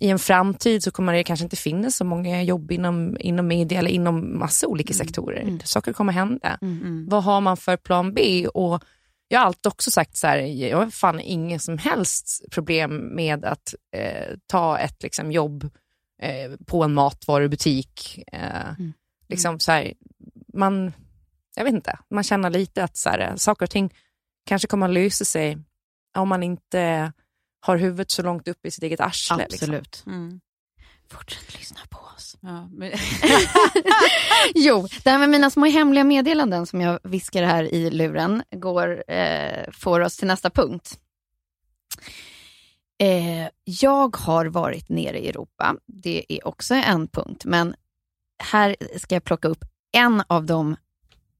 [0.00, 3.78] i en framtid så kommer det kanske inte finnas så många jobb inom, inom media
[3.78, 5.58] eller inom massa olika sektorer.
[5.64, 6.58] Saker kommer hända.
[7.08, 8.46] Vad har man för plan B?
[8.54, 8.82] Och
[9.28, 13.44] jag har alltid också sagt så här, jag har fan ingen som helst problem med
[13.44, 15.70] att eh, ta ett liksom, jobb
[16.22, 18.24] eh, på en matvarubutik.
[18.32, 18.72] Eh,
[19.28, 19.92] liksom, så här,
[20.54, 20.92] man,
[21.56, 23.94] jag vet inte, man känner lite att så här, saker och ting
[24.46, 25.58] kanske kommer att lösa sig
[26.18, 27.12] om man inte
[27.60, 29.36] har huvudet så långt upp i sitt eget arsle.
[29.36, 29.54] Liksom.
[29.54, 30.04] Absolut.
[30.06, 30.40] Mm.
[31.10, 32.36] Fortsätt lyssna på oss.
[32.40, 32.92] Ja, men,
[34.54, 39.10] Jo, det här med mina små hemliga meddelanden som jag viskar här i luren går,
[39.10, 40.98] eh, får oss till nästa punkt.
[42.98, 45.76] Eh, jag har varit nere i Europa.
[45.86, 47.74] Det är också en punkt, men
[48.42, 50.76] här ska jag plocka upp en av de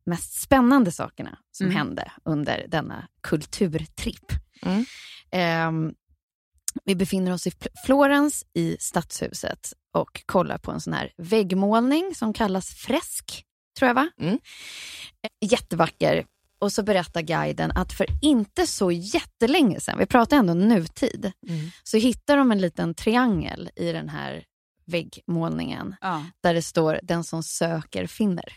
[0.07, 1.77] mest spännande sakerna som Mm.
[1.77, 4.33] hände under denna kulturtripp.
[4.63, 4.85] Mm.
[5.31, 5.95] Ehm,
[6.85, 12.15] Vi befinner oss i Fl- Florens i stadshuset och kollar på en sån här väggmålning
[12.15, 13.45] som kallas fresk,
[13.79, 14.09] tror jag va?
[14.21, 14.35] Mm.
[14.35, 16.27] Eh, Jättevacker.
[16.59, 21.71] Och så berättar guiden att för inte så jättelänge sedan, vi pratar ändå nutid, Mm.
[21.85, 24.45] så hittar de en liten triangel i den här
[24.87, 26.25] väggmålningen Ja.
[26.43, 28.53] där det står den som söker finner.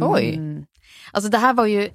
[0.00, 0.34] Oj.
[0.34, 0.66] Mm.
[1.12, 1.90] Alltså det här var ju,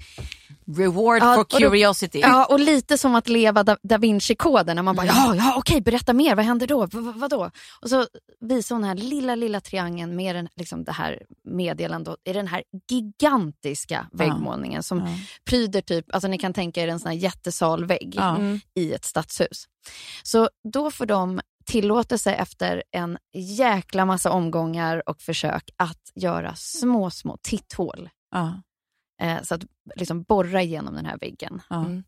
[0.78, 2.20] Reward Ja, for och då- curiosity.
[2.20, 5.82] ja och lite som att leva da, da Vinci-koden när man bara ja, ja okej
[5.82, 7.52] berätta mer, vad händer då, v- vadå?
[7.82, 8.06] Och så
[8.40, 12.48] visar hon den här lilla, lilla triangeln med den, liksom det här meddelandet i den
[12.48, 15.06] här gigantiska väggmålningen som Ja.
[15.46, 18.36] pryder typ, alltså ni kan tänka er en sån här jättesalvägg Ja.
[18.36, 18.60] Mm.
[18.76, 19.66] i ett stadshus.
[20.24, 27.10] Så då får de tillåtelse efter en jäkla massa omgångar och försök att göra små,
[27.10, 28.10] små titthål.
[28.32, 28.62] Ja.
[29.22, 29.62] Eh, så att
[29.96, 31.62] liksom borra igenom den här väggen.
[31.70, 31.86] Ja.
[31.86, 32.04] Mm.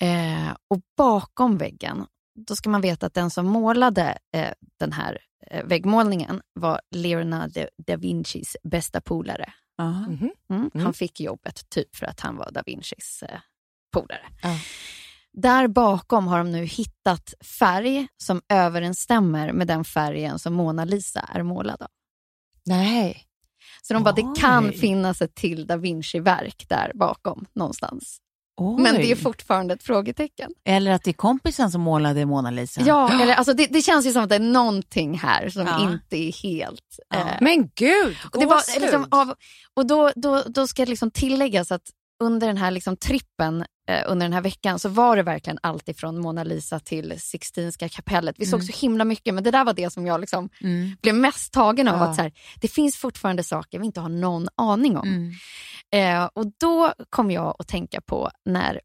[0.00, 2.06] Eh, och bakom väggen,
[2.38, 7.66] då ska man veta att den som målade eh, den här eh, väggmålningen var Leonardo
[7.86, 9.52] da Vincis bästa polare.
[9.76, 9.84] Ja.
[9.84, 10.30] Mm.
[10.48, 10.70] Mhm.
[10.74, 10.92] Han Mm.
[10.94, 13.40] fick jobbet typ för att han var da Vincis eh,
[13.92, 14.26] polare.
[15.32, 21.20] Där bakom har de nu hittat färg som överensstämmer med den färgen som Mona Lisa
[21.34, 21.88] är målad av.
[22.66, 23.24] Nej.
[23.82, 28.18] Så de bara, det kan finnas ett till da Vinci-verk där bakom någonstans.
[28.56, 28.82] Oj.
[28.82, 30.52] Men det är fortfarande ett frågetecken.
[30.64, 32.80] Eller att det är kompisen som målade Mona Lisa.
[32.84, 35.90] Ja, eller, alltså, det, det känns ju som att det är någonting här som Ja.
[35.92, 36.98] inte är helt...
[37.08, 37.20] Ja.
[37.20, 39.34] eh, Men gud, och det var, liksom, av,
[39.74, 41.90] och då, då, då ska det liksom tilläggas att
[42.22, 43.64] under den här liksom trippen
[44.06, 48.36] under den här veckan så var det verkligen allt ifrån Mona Lisa till Sixtinska kapellet.
[48.38, 48.66] Vi såg Mm.
[48.72, 50.90] så himla mycket, men det där var det som jag liksom Mm.
[51.02, 51.98] blev mest tagen av.
[51.98, 52.04] Ja.
[52.08, 55.08] att så här, Det finns fortfarande saker vi inte har någon aning om.
[55.08, 55.32] Mm.
[56.22, 58.80] Eh, och då kom jag att tänka på när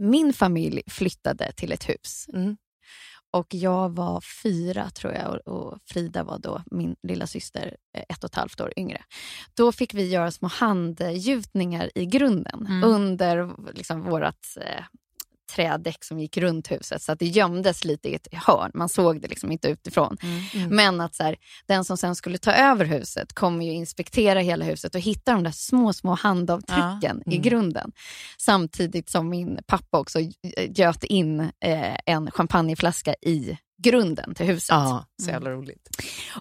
[0.00, 2.26] min familj flyttade till ett hus.
[3.32, 8.02] Och jag var fyra tror jag och, och Frida var då min lilla syster eh,
[8.08, 9.02] ett och ett halvt år yngre.
[9.54, 12.84] Då fick vi göra små handgjutningar i grunden Mm.
[12.84, 14.84] under liksom, vårt eh,
[15.50, 18.70] trädäck som gick runt huset så att det gömdes lite i ett hörn.
[18.74, 20.16] Man såg det liksom inte utifrån.
[20.54, 20.76] Mm.
[20.76, 21.36] Men att så här,
[21.66, 25.42] den som sen skulle ta över huset kommer ju inspektera hela huset och hitta de
[25.44, 27.42] där små, små handavtrycken i Mm.
[27.42, 27.92] grunden.
[28.38, 30.18] Samtidigt som min pappa också
[30.68, 34.68] göt in eh, en champagneflaska i grunden till huset.
[34.70, 35.88] Ja, så jävla roligt.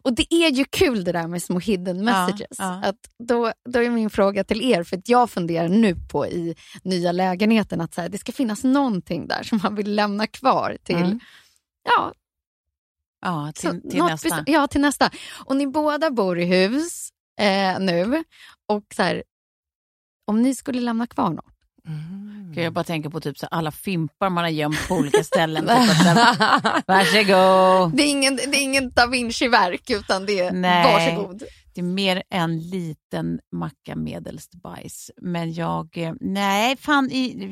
[0.02, 2.58] Och det är ju kul det där med små hidden messages.
[2.58, 2.82] ja.
[2.84, 6.56] Att då, då är min fråga till er, för att jag funderar nu på i
[6.84, 10.78] nya lägenheten att så här, det ska finnas någonting där som man vill lämna kvar
[10.84, 11.19] till Mm.
[11.84, 12.13] Ja,
[13.21, 14.43] Ja, till, till nästa.
[14.47, 15.12] Ja, till nästa.
[15.45, 18.23] Och ni båda bor i hus eh, nu.
[18.65, 19.23] Och så här,
[20.25, 21.48] om ni skulle lämna kvar något.
[21.89, 22.52] Mm.
[22.56, 25.63] Gud, Jag bara tänker på typ så alla fimpar man har gömt på olika ställen.
[25.67, 27.97] typ att, så här, Varsågod.
[27.97, 30.84] Det är ingen, det är ingen da Vinci-verk, utan det är Nej.
[30.93, 31.43] varsågod.
[31.79, 35.11] Det är mer en liten macka medelst bajs.
[35.21, 37.49] Men jag, eh, nej fan i...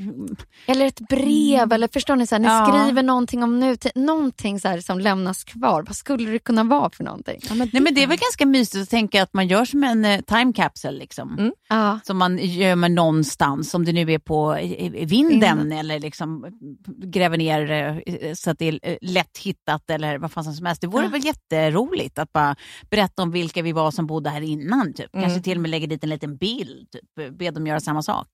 [0.66, 2.66] Eller ett brev, eller förstår ni, så här, ni Ja.
[2.84, 5.84] skriver någonting om nutid, någonting så här, som lämnas kvar.
[5.88, 7.40] Vad skulle det kunna vara för någonting?
[7.74, 10.22] Nej men det är väl ganska mysigt att tänka att man gör som en eh,
[10.22, 11.34] time capsule liksom.
[11.40, 11.52] Mm.
[11.70, 12.00] Ja.
[12.04, 16.46] Som man gömmer någonstans, om det nu är på i- i vinden eller liksom
[16.88, 17.72] gräver ner
[18.06, 20.82] eh, så att det är eh, lätt hittat eller vad fan som helst.
[20.82, 21.10] Det vore Ja.
[21.10, 22.56] väl jätteroligt att bara
[22.90, 24.94] berätta om vilka vi var som bodde här innan.
[24.94, 25.12] Typ.
[25.12, 25.44] Kanske Mm.
[25.44, 27.38] till och med lägga dit en liten bild, typ.
[27.38, 28.28] be dem göra samma sak.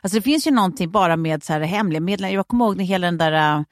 [0.00, 2.34] Alltså det finns ju någonting bara med så här hemliga meddelanden.
[2.36, 3.62] Jag kommer ihåg när hela den där äh,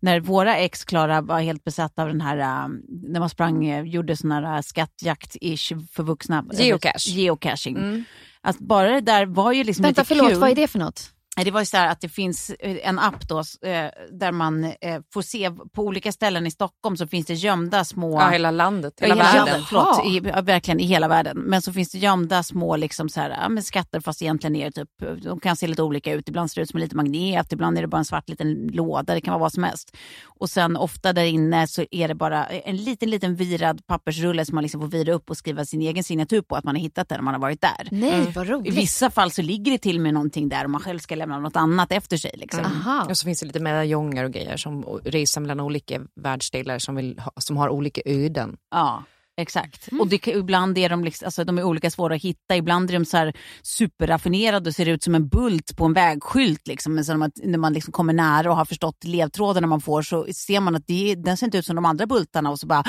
[0.00, 3.84] när våra ex Klara var helt besatta av den här, äh, när man sprang, äh,
[3.84, 6.44] gjorde sån här skattjakt-ish för vuxna.
[6.52, 7.10] Geocache.
[7.10, 7.76] Geocaching.
[7.76, 8.04] Mm.
[8.40, 10.40] Att bara det där var ju liksom Vänta, lite förlåt, kul.
[10.40, 11.10] vad är det för något?
[11.36, 14.64] Det var ju så här att det finns eh, en app då, eh, där man
[14.64, 18.20] eh, får se på olika ställen i Stockholm så finns det gömda små...
[18.20, 19.44] Ja, hela landet, hela Ja, världen.
[19.44, 19.62] världen.
[19.68, 21.38] Förlåt, i, ja, verkligen i hela världen.
[21.38, 24.72] Men så finns det gömda små liksom så här, ja, skatter fast egentligen är det
[24.72, 26.28] typ, de kan se lite olika ut.
[26.28, 28.68] Ibland ser det ut som en liten magnet, ibland är det bara en svart liten
[28.72, 29.96] låda, det kan vara vad som helst.
[30.26, 34.54] Och sen ofta där inne så är det bara en liten, liten virad pappersrulle som
[34.54, 37.08] man liksom får vira upp och skriva sin egen signatur på att man har hittat
[37.08, 37.88] den när man har varit där.
[37.90, 38.74] Nej, vad I roligt.
[38.74, 41.56] vissa fall så ligger det till med någonting där och man själv ska lämna något
[41.56, 42.30] annat efter sig.
[42.34, 42.64] Liksom.
[42.64, 43.06] Aha.
[43.10, 47.18] Och så finns det lite medaljonger och grejer som reser mellan olika världsdelar som, vill
[47.18, 48.56] ha, som har olika öden.
[48.70, 49.02] Ja,
[49.36, 49.88] exakt.
[50.00, 52.56] Och det, ibland är de, liksom, alltså, de är olika svåra att hitta.
[52.56, 53.32] Ibland är de så här
[53.62, 56.68] superraffinerade och ser ut som en bult på en vägskylt.
[56.68, 56.94] Liksom.
[56.94, 60.02] Men så när man, när man liksom kommer nära och har förstått ledtrådarna man får
[60.02, 62.66] så ser man att det, den ser inte ut som de andra bultarna och så
[62.66, 62.84] bara,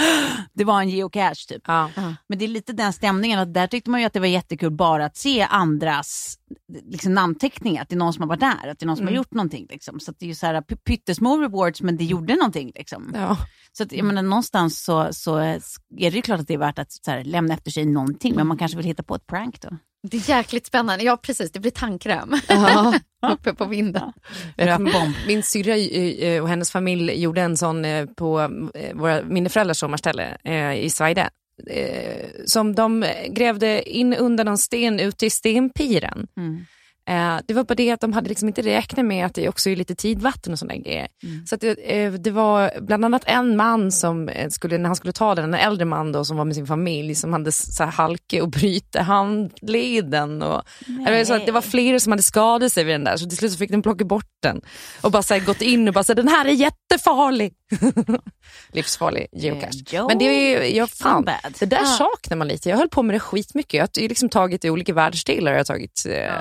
[0.53, 1.61] det var en geocache typ.
[1.67, 1.89] Ja.
[2.27, 4.71] Men det är lite den stämningen att där tyckte man ju att det var jättekul
[4.71, 6.37] bara att se andras
[6.85, 9.03] liksom, namnteckningar, att det är någon som har varit där, att det är någon som
[9.03, 9.13] Mm.
[9.13, 9.67] har gjort någonting.
[9.69, 9.99] Liksom.
[9.99, 12.71] Så att det är ju så här pyttesmå rewards, men det gjorde någonting.
[12.75, 13.11] Liksom.
[13.15, 13.37] Ja.
[13.71, 15.59] Så att, jag menar, någonstans så, så är
[15.97, 18.47] det ju klart att det är värt att så här, lämna efter sig någonting, men
[18.47, 19.69] man kanske vill hitta på ett prank då.
[20.07, 21.03] Det är jäkligt spännande.
[21.05, 21.51] Ja, precis.
[21.51, 22.93] Det blir tandkräm Ja.
[23.33, 24.13] uppe på vinden.
[24.77, 25.15] Bomb.
[25.27, 28.41] Min syrra eh, och hennes familj gjorde en sån eh, på
[28.73, 31.23] eh, våra, mina föräldrars sommarställe eh, i Svaide.
[31.67, 36.27] Eh, som de grävde in under någon sten ute i stenpiren.
[36.37, 36.65] Mm.
[37.09, 39.69] Eh, det var bara det att de hade liksom inte räknat med att det också
[39.69, 41.07] är lite tidvatten och sådana grejer.
[41.45, 44.95] Så att det, eh, det var bland annat en man som eh, skulle, när han
[44.95, 47.83] skulle ta den, en äldre man då, som var med sin familj, som hade så
[47.83, 50.41] här halke och bryta handleden.
[50.41, 53.29] Och, var så att det var flera som hade skadat sig vid den där, så
[53.29, 54.61] till slut så fick de plocka bort den.
[55.01, 57.53] Och bara så här, gått in och bara så här, den här är jättefarlig.
[58.71, 59.83] Livsfarlig geocache.
[59.91, 61.85] Joe Men det är jag, fan, det där Ja.
[61.85, 62.69] saknar man lite.
[62.69, 63.73] Jag höll på med det skitmycket.
[63.73, 66.33] Jag har liksom tagit i olika världsdelar, jag har tagit eh,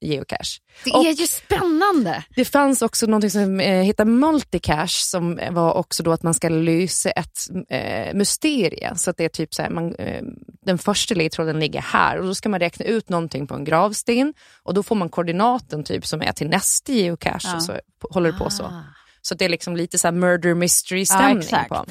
[0.00, 0.60] geocache.
[0.84, 2.24] Det Och- är ju spännande.
[2.36, 6.48] det fanns också något som eh, heter multicache som var också då att man ska
[6.48, 7.38] lösa ett
[7.70, 8.92] eh, mysterie.
[8.96, 10.22] Så att det är typ så här, man, eh,
[10.66, 14.34] den första ledtråden ligger här och då ska man räkna ut någonting på en gravsten
[14.62, 17.56] och då får man koordinaten typ som är till nästa geocache Ja.
[17.56, 18.62] och så håller det på så.
[18.64, 18.82] Ah.
[19.22, 21.34] Så det är liksom lite så här murder mystery Ja,
[21.68, 21.84] på.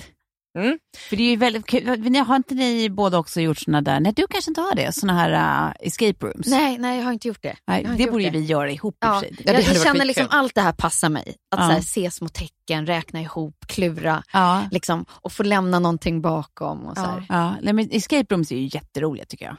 [0.58, 0.78] Mm.
[1.10, 2.16] För det är ju väldigt kul.
[2.26, 5.14] Har inte ni båda också gjort såna där, nej du kanske inte har det, såna
[5.14, 6.48] här uh, escape rooms?
[6.48, 7.56] Nej, nej, jag har inte gjort det.
[7.68, 9.36] Nej, det borde gjort vi göra ihop i och Ja, för sig.
[9.46, 11.36] det jag, jag känner liksom allt det här passar mig.
[11.56, 11.68] Att Ja.
[11.68, 14.64] så här, se små tecken, räkna ihop, klura Ja.
[14.72, 16.86] liksom, och få lämna någonting bakom.
[16.86, 17.24] Och så.
[17.30, 19.56] Ja, nej, men escape rooms är ju jätteroliga tycker jag.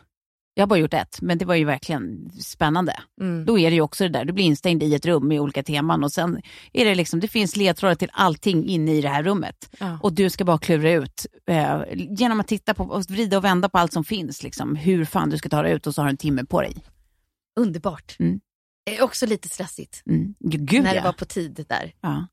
[0.59, 2.97] Jag har bara gjort ett, men det var ju verkligen spännande.
[3.21, 3.44] Mm.
[3.44, 5.62] Då är det ju också det där, du blir instängd i ett rum med olika
[5.62, 6.42] teman och sen
[6.73, 9.71] är det liksom, det finns ledtrådar till allting inne i det här rummet.
[9.79, 9.99] Ja.
[10.03, 13.68] Och du ska bara klura ut, eh, genom att titta på och vrida och vända
[13.68, 16.07] på allt som finns, liksom, hur fan du ska ta dig ut och så har
[16.07, 16.77] du en timme på dig.
[17.61, 18.16] Underbart.
[18.18, 18.40] Mm.
[19.01, 20.35] Också lite stressigt Mm.
[20.40, 21.01] Gud när ja.
[21.01, 21.92] det var på tid där.
[22.01, 22.27] ja.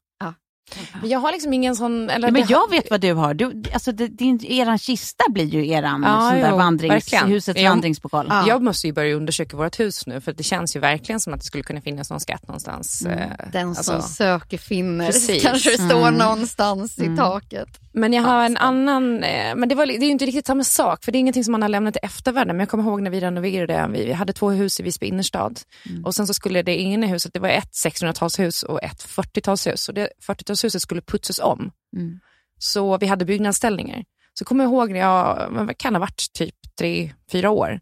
[1.01, 2.09] Men jag har liksom ingen sån...
[2.09, 3.33] Eller Ja, men jag vet vad du har.
[3.33, 7.27] Du, alltså, din, eran kista blir ju eran Ja, sån där jo, vandrings, verkligen.
[7.27, 7.69] husets Ja.
[7.69, 8.27] vandringspokal.
[8.29, 8.47] Ja.
[8.47, 11.39] Jag måste ju börja undersöka vårt hus nu för det känns ju verkligen som att
[11.39, 13.05] det skulle kunna finnas någon skatt någonstans.
[13.05, 13.83] eh, Den alltså.
[13.83, 15.05] som söker finner.
[15.05, 15.43] Precis.
[15.43, 16.13] Kanske det står Mm.
[16.13, 17.67] någonstans i taket.
[17.93, 20.63] Men jag har en annan, eh, men det, var, det är ju inte riktigt samma
[20.63, 22.55] sak för det är ingenting som man har lämnat till eftervärlden.
[22.55, 25.59] Men jag kommer ihåg när vi renoverade, vi, vi hade två hus i Visby innerstad
[26.05, 29.93] och sen så skulle det ena huset, det var ett 1600-talshus och ett 40-talshus och
[29.95, 30.09] det
[30.55, 31.71] 40-talshuset skulle putsas om.
[31.95, 32.19] Mm.
[32.59, 34.05] Så vi hade byggnadsställningar.
[34.39, 37.79] Så kommer jag ihåg när jag, kan ha varit typ tre, fyra år,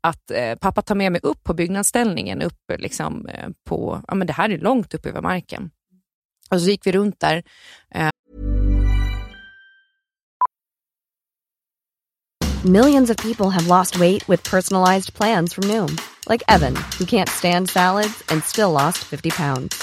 [0.00, 4.26] att eh, pappa tar med mig upp på byggnadsställningen, upp liksom, eh, på, ja men
[4.26, 5.70] det här är långt upp över marken.
[6.50, 7.42] Och så gick vi runt där
[12.64, 15.98] Millions of people have lost weight with personalized plans from Noom,
[16.30, 19.82] like Evan, who can't stand salads and still lost 50 pounds.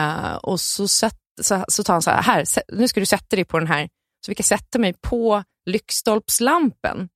[0.00, 3.36] Eh, och så, sätt, så, så tar han så här, här, nu ska du sätta
[3.36, 3.88] dig på den här.
[4.26, 7.08] Så fick jag sätta mig på lyktstolpslampen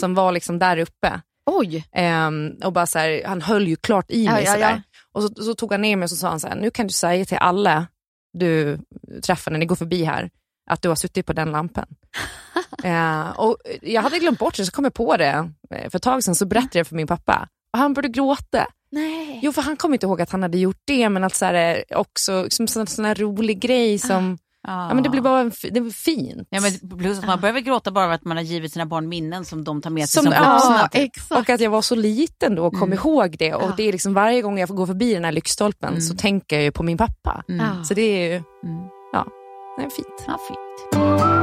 [0.00, 1.20] som var liksom där uppe.
[1.50, 4.70] Oj, Ehm, och bara så här, han höll ju klart i Ja, mig ja, sådär.
[4.70, 4.82] ja.
[5.12, 6.86] Och så, så tog han ner mig och så sa han så här, nu kan
[6.86, 7.86] du säga till alla
[8.32, 8.78] du
[9.22, 10.30] träffar när ni går förbi här,
[10.70, 11.86] att du har suttit på den lampan.
[12.84, 16.02] Eh, och jag hade glömt bort det, så kom jag på det eh, för ett
[16.02, 17.48] tag sedan, så berättade jag för min pappa.
[17.72, 18.66] Och han började gråta.
[18.90, 19.40] Nej.
[19.42, 21.84] Jo, för han kom inte ihåg att han hade gjort det, men att så här,
[21.90, 24.38] eh, också som sån, sån här rolig grej som...
[24.68, 26.48] Ja, men det blir bara det var fint.
[26.50, 29.08] Ja, men plus att man behöver gråta bara för att man har givit sina barn
[29.08, 30.88] minnen som de tar med sig Som- som, ja, vuxna.
[30.88, 31.02] typ.
[31.16, 31.30] exakt.
[31.40, 32.98] Och att jag var så liten då och kom Mm.
[32.98, 33.54] ihåg det.
[33.54, 33.74] Och Ja.
[33.76, 36.62] det är liksom varje gång jag får gå förbi den här lyktstolpen så tänker jag
[36.64, 37.44] ju på min pappa.
[37.48, 37.66] Mm.
[37.66, 37.84] Ja.
[37.84, 38.44] Så det är ju, Mm.
[39.12, 39.26] ja,
[39.78, 40.24] det är fint.
[40.26, 41.35] Ja, fint.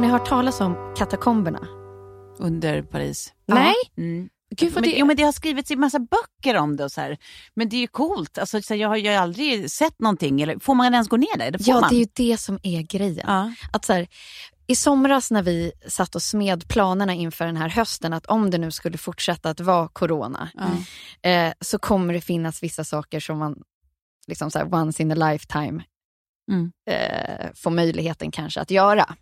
[0.00, 1.68] Ni hört talas om katakomberna?
[2.38, 3.32] Under Paris.
[3.46, 4.28] Nej, Mm.
[4.56, 4.90] gud men, det...
[4.90, 6.84] jo, men det har skrivits i massa böcker om det.
[6.84, 7.18] Och så här.
[7.54, 8.38] Men det är ju coolt.
[8.38, 10.40] Alltså, så här, jag har ju aldrig sett någonting.
[10.42, 11.50] Eller, får man ens gå ner där?
[11.50, 11.90] Det Ja, man.
[11.90, 13.24] det är ju det som är grejen.
[13.28, 13.52] Ja.
[13.72, 14.06] Att så här,
[14.66, 18.58] I somras när vi satt och smed planerna inför den här hösten, att om det
[18.58, 21.30] nu skulle fortsätta att vara corona, Ja.
[21.30, 23.62] eh, så kommer det finnas vissa saker som man,
[24.26, 25.82] liksom så här, once in a lifetime,
[26.50, 26.72] Mm.
[26.90, 29.14] eh, får möjligheten kanske att göra.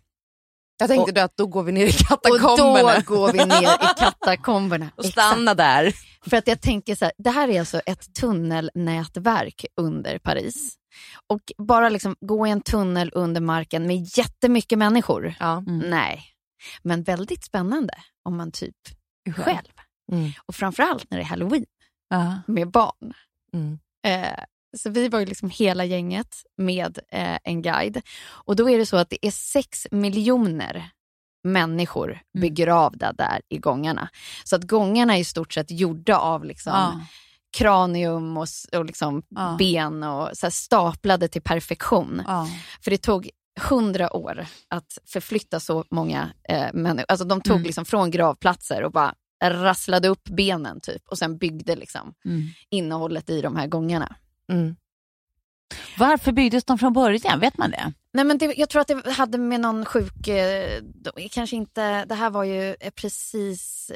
[0.79, 3.61] Jag tänkte då att då går vi ner i Och då katakomberna går vi ner
[3.73, 4.89] i katakomberna.
[4.95, 5.93] och stannar där.
[6.29, 10.75] För att jag tänker så här, det här är alltså ett tunnelnätverk under Paris.
[11.27, 15.33] Och bara liksom gå i en tunnel under marken med jättemycket människor.
[15.39, 15.57] Ja.
[15.57, 15.79] Mm.
[15.79, 16.23] Nej,
[16.81, 18.75] men väldigt spännande om man typ
[19.29, 19.71] är själv.
[20.11, 20.31] Mm.
[20.45, 21.65] Och framförallt när det är halloween
[22.09, 22.39] Ja.
[22.47, 23.13] med barn.
[23.53, 23.79] Mm.
[24.07, 24.43] Eh,
[24.77, 28.01] så vi var ju liksom hela gänget med eh, en guide.
[28.29, 30.89] Och då är det så att det är sex miljoner
[31.43, 34.09] människor begravda där i gångarna.
[34.43, 37.01] Så att gångarna är i stort sett gjorda av liksom Ja.
[37.57, 38.47] kranium och,
[38.77, 39.55] och liksom Ja.
[39.59, 42.21] ben och så staplade till perfektion.
[42.27, 42.47] Ja.
[42.83, 43.29] För det tog
[43.69, 47.05] hundra år att förflytta så många eh, människor.
[47.09, 47.65] Alltså de tog Mm.
[47.65, 49.13] liksom från gravplatser och bara
[49.43, 52.41] rasslade upp benen typ och sen byggde liksom Mm.
[52.69, 54.15] innehållet i de här gångarna.
[54.49, 54.75] Mm.
[55.97, 57.39] Varför byggdes de från början?
[57.39, 57.93] Vet man det?
[58.13, 60.27] Nej, men det, jag tror att det hade med någon sjuk...
[60.27, 62.05] Eh, då- kanske inte...
[62.05, 63.91] Det här var ju eh, precis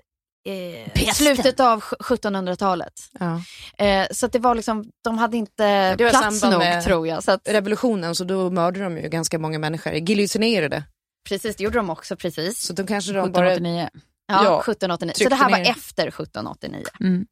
[0.46, 2.94] eh, slutet av sj- 1700-talet.
[3.20, 3.42] Ja.
[3.86, 7.24] Eh, så att det var liksom, de hade inte plats samband nog med- tror jag.
[7.24, 9.94] Så att, Revolutionen, så då mördade de ju ganska många människor.
[9.94, 10.84] Giljotinerade.
[11.30, 12.60] precis, det gjorde de också precis.
[12.60, 13.50] Så då kanske de bara...
[14.24, 14.28] 1789.
[14.28, 15.14] Ja, ja, 1789.
[15.24, 15.70] Så det här var ner.
[15.72, 16.84] efter 1789.
[17.00, 17.26] Mm.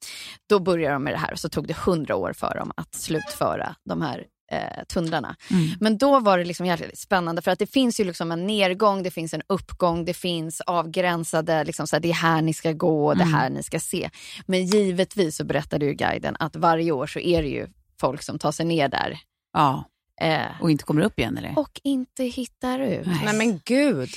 [0.50, 2.96] Då började de med det här och så tog det hundra år för dem att
[2.96, 5.36] slutföra de här eh, tunnlarna.
[5.52, 5.70] Mm.
[5.80, 9.04] Men då var det liksom jävligt spännande för att det finns ju liksom en nedgång,
[9.04, 12.72] det finns en uppgång, det finns avgränsade, liksom så här, det är här ni ska
[12.72, 13.34] gå och det Mm.
[13.34, 14.10] här ni ska se.
[14.46, 17.68] Men givetvis så berättade ju guiden att varje år så är det ju
[18.00, 19.20] folk som tar sig ner där
[19.54, 19.86] Ja,
[20.22, 21.60] eh, och inte kommer upp igen eller?
[21.60, 23.06] och inte hittar ut.
[23.06, 23.22] Nej.
[23.26, 24.10] Nej men gud.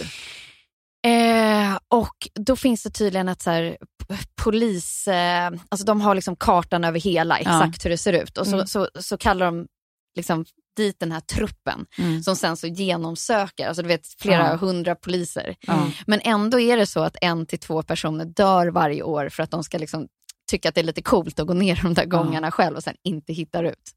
[1.04, 3.76] Eh, och då finns det tydligen ett så här
[4.42, 8.38] polis, eh, alltså de har liksom kartan över hela, exakt hur det ser ut.
[8.38, 8.66] Och så, Mm.
[8.66, 9.66] så, så kallar de
[10.16, 10.44] liksom
[10.76, 12.22] dit den här truppen Mm.
[12.22, 14.56] som sen så genomsöker, alltså du vet flera Ja.
[14.56, 15.56] hundra poliser.
[15.60, 15.90] Ja.
[16.06, 19.50] Men ändå är det så att en till två personer dör varje år för att
[19.50, 20.08] de ska liksom
[20.50, 22.94] tycka att det är lite coolt att gå ner de där gångarna själv och sen
[23.04, 23.90] inte hittar ut.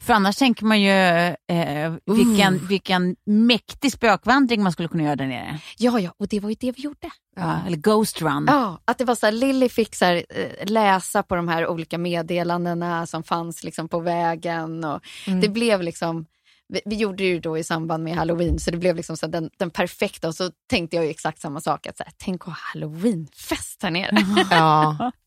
[0.00, 5.26] För annars tänker man ju eh, vilken, vilken mäktig spökvandring man skulle kunna göra där
[5.26, 5.58] nere.
[5.78, 7.10] Ja, ja, och det var ju det vi gjorde.
[7.36, 7.58] Ja.
[7.66, 8.44] Eller Ghost Run.
[8.48, 11.68] Ja, att det var så här, Lilly fick så här, eh, läsa på de här
[11.68, 14.84] olika meddelandena som fanns liksom på vägen.
[14.84, 15.00] Och
[15.42, 16.26] Det blev liksom,
[16.68, 19.26] vi, vi gjorde det ju då i samband med halloween, så det blev liksom så
[19.26, 20.28] här, den, den perfekta.
[20.28, 23.82] Och så tänkte jag ju exakt samma sak, att så här, tänk att ha halloweenfest
[23.82, 24.16] här nere.
[24.50, 25.12] Ja.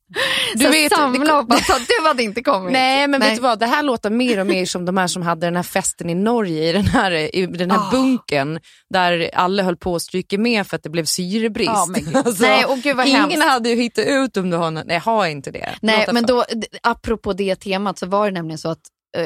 [0.56, 2.72] Du vet, samla och bara, du hade inte kommit.
[2.74, 5.22] Nej men vet du vad, det här låter mer och mer som de här som
[5.22, 7.92] hade den här festen i Norge i den här, i den här Ah.
[7.92, 8.60] bunkern
[8.94, 11.94] där alla höll på att stryka med för att det blev syrebrist.
[11.96, 12.16] Gud.
[12.26, 13.44] Alltså, Nej, och gud vad ingen hemskt.
[13.44, 15.70] hade ju hittat ut om du har något, nej ha inte det.
[15.82, 16.46] Nej, men då,
[16.84, 18.80] apropå det temat så var det nämligen så att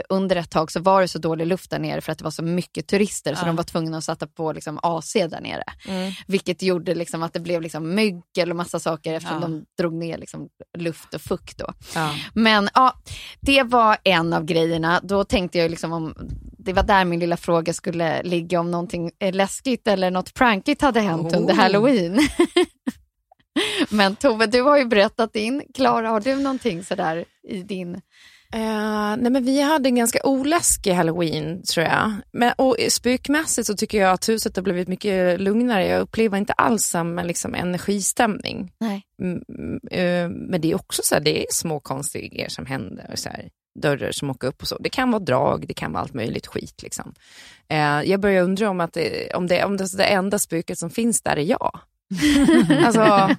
[0.10, 2.32] under ett tag så var det så dålig luft där nere för att det var
[2.32, 3.46] så mycket turister så Ja.
[3.48, 5.64] de var tvungna att sätta på liksom AC där nere.
[5.88, 6.12] Mm.
[6.28, 9.48] Vilket gjorde liksom att det blev liksom mögel och massa saker eftersom Ja.
[9.48, 11.58] de drog ner liksom luft och fukt.
[11.58, 11.74] Då.
[11.96, 12.16] Ja.
[12.34, 12.94] Men ja,
[13.40, 15.00] det var en av grejerna.
[15.04, 16.14] Då tänkte jag liksom om,
[16.58, 20.82] det var där min lilla fråga skulle ligga om någonting eh, läskigt eller något prankigt
[20.82, 21.58] hade hänt under Oh.
[21.58, 22.20] halloween.
[23.90, 25.64] Men Tove, du har ju berättat din.
[25.74, 28.02] Klara, har du någonting sådär i din...
[28.54, 32.14] Eh, nej men vi hade en ganska oläskig halloween tror jag.
[32.32, 35.88] Men, och spökmässigt så tycker jag att huset har blivit mycket lugnare.
[35.88, 38.72] Jag upplever inte alls samma liksom, energistämning.
[38.80, 39.04] Nej.
[39.22, 43.12] Mm, eh, men det är också så här, det är små konstiga grejer som händer.
[43.16, 44.78] Så här, dörrar som åker upp och så.
[44.78, 46.84] Det kan vara drag, det kan vara allt möjligt skit.
[46.84, 47.14] Liksom.
[47.68, 50.90] Eh, jag börjar undra om, att det, om, det, om det, det enda spöket som
[50.90, 51.80] finns där är jag.
[52.86, 53.36] alltså,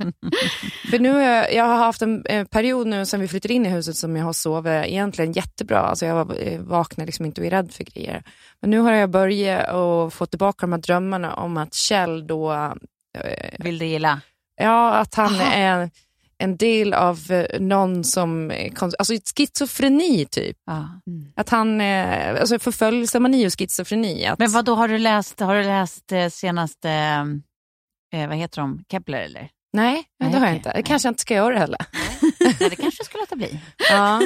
[0.90, 3.68] för nu har jag, jag har haft en, period nu sen vi flyttade in i
[3.68, 5.78] huset som jag har sovit egentligen jättebra.
[5.78, 8.22] Alltså jag eh, vaknar liksom inte och är rädd för grejer.
[8.60, 12.52] Men nu har jag börjat och få tillbaka de här drömmarna om att Kjell då...
[13.18, 14.20] Eh, Vill du gilla?
[14.56, 15.90] Ja, att han är
[16.38, 18.52] en del av eh, någon som...
[18.80, 20.56] Alltså schizofreni typ.
[20.66, 20.88] Ja.
[21.36, 21.80] Att han...
[21.80, 24.26] Alltså förföljelsemani och schizofreni.
[24.26, 26.88] Att, Men vad då har du läst, har du läst senaste,
[28.12, 29.48] eh, vad heter de, Kepler eller?
[29.72, 30.72] Nej, Nej, det har jag inte.
[30.72, 31.86] Det kanske jag inte ska göra heller.
[32.61, 33.61] Nej, det kanske skulle låta bli.
[33.90, 34.22] Ja.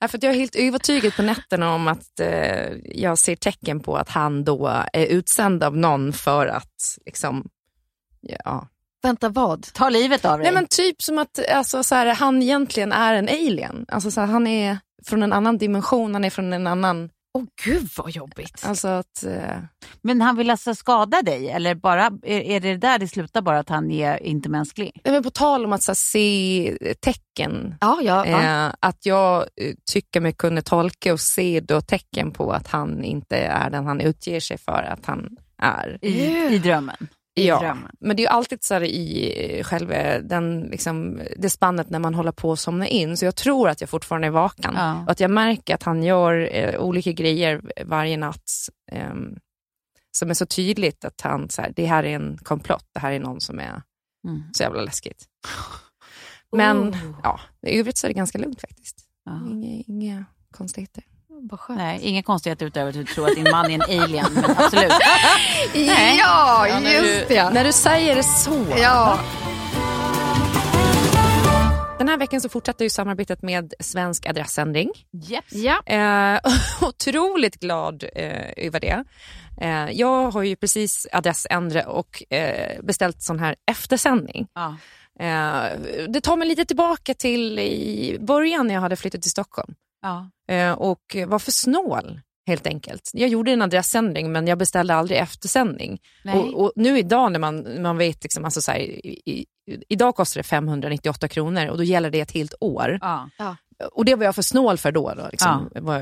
[0.00, 3.80] Ja, för att jag är helt övertygad på nätterna om att eh, jag ser tecken
[3.80, 7.48] på att han då är utsänd av någon för att liksom,
[8.20, 8.68] ja.
[9.02, 9.72] Vänta, vad?
[9.72, 10.44] Ta livet av dig.
[10.44, 13.84] Nej men typ som att alltså, så här, han egentligen är en alien.
[13.88, 17.10] Alltså, så här, han är från en annan dimension, han är från en annan...
[17.34, 18.62] Åh gud vad jobbigt.
[18.66, 19.24] Alltså att...
[19.24, 19.56] Eh,
[20.02, 23.58] Men han vill alltså skada dig eller bara, är, är det där det slutar bara
[23.58, 25.00] att han är inte mänsklig?
[25.04, 27.74] nej, men på tal om att så här, se tecken.
[27.80, 28.26] Ja, ja.
[28.26, 28.66] ja.
[28.66, 33.04] Eh, att jag eh, tycker mig kunna tolka och se då tecken på att han
[33.04, 35.98] inte är den han utger sig för att han är.
[36.02, 36.54] I, Yeah.
[36.54, 37.08] i drömmen?
[37.38, 37.90] I Ja, drömmen.
[38.00, 42.14] men det är ju alltid så här i själva den, liksom, det spannet när man
[42.14, 43.16] håller på att somna in.
[43.16, 44.72] Så jag tror att jag fortfarande är vaken.
[44.76, 45.02] Ja.
[45.04, 48.50] Och att jag märker att han gör eh, olika grejer varje natt
[48.92, 49.36] ehm,
[50.18, 53.12] som är så tydligt att han, så här, det här är en komplott, det här
[53.12, 53.82] är någon som är
[54.28, 54.42] Mm.
[54.52, 55.24] så jävla läskigt.
[56.56, 56.96] Men Oh.
[57.22, 58.96] ja, i övrigt så är det ganska lugnt faktiskt.
[59.24, 59.40] Ja.
[59.50, 61.04] Inga, inga konstigheter.
[61.42, 61.78] Vad skönt.
[61.78, 64.92] Nej, inga konstigheter utöver att du tror att din man är en alien, men absolut.
[65.74, 66.18] Nej.
[66.18, 67.50] Ja, när, just du, det.
[67.50, 68.66] när du säger det så.
[68.76, 69.18] Ja.
[71.98, 74.90] Den här veckan så fortsätter ju samarbetet med Svensk adressändring.
[75.30, 75.44] Yep.
[75.48, 75.82] ja.
[75.86, 76.40] Eh,
[76.88, 79.04] otroligt glad eh, över det.
[79.60, 84.46] Eh, jag har ju precis adressändrat och eh, beställt sån här eftersändning.
[84.54, 84.76] Ja.
[85.20, 85.78] Eh,
[86.08, 90.30] det tar mig lite tillbaka till i början när jag hade flyttat till Stockholm Ja.
[90.54, 93.10] eh, och var för snål helt enkelt.
[93.12, 96.00] Jag gjorde en adressändring men jag beställde aldrig eftersändning.
[96.24, 96.38] Nej.
[96.38, 99.46] Och, och nu idag när man, man vet, liksom, alltså så här, i, i,
[99.88, 102.98] idag kostar det 598 kronor och då gäller det ett helt år.
[103.00, 103.56] Ja.
[103.92, 105.14] Och det var jag för snål för då.
[105.16, 106.00] då liksom, vad,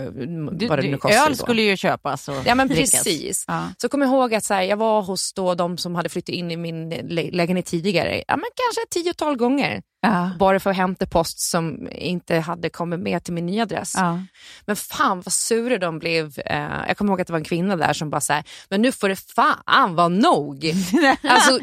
[0.58, 1.36] Du, vad det nu du, kostar öl då.
[1.36, 2.90] skulle ju köpas och Ja men drickas.
[2.90, 3.44] precis.
[3.48, 3.62] Ja.
[3.78, 6.28] Så kom jag ihåg att så här, jag var hos då de som hade flyttat
[6.28, 9.82] in i min lä- lägenhet tidigare, ja, men kanske ett tiotal gånger.
[10.00, 10.30] Ja.
[10.38, 13.92] Bara för att hämta post som inte hade kommit med till min nya adress.
[13.96, 14.20] Ja.
[14.66, 16.38] Men fan vad sura de blev.
[16.46, 18.82] Eh, jag kommer ihåg att det var en kvinna där som bara så här, men
[18.82, 20.64] nu får det fan vara nog.
[21.22, 21.58] alltså,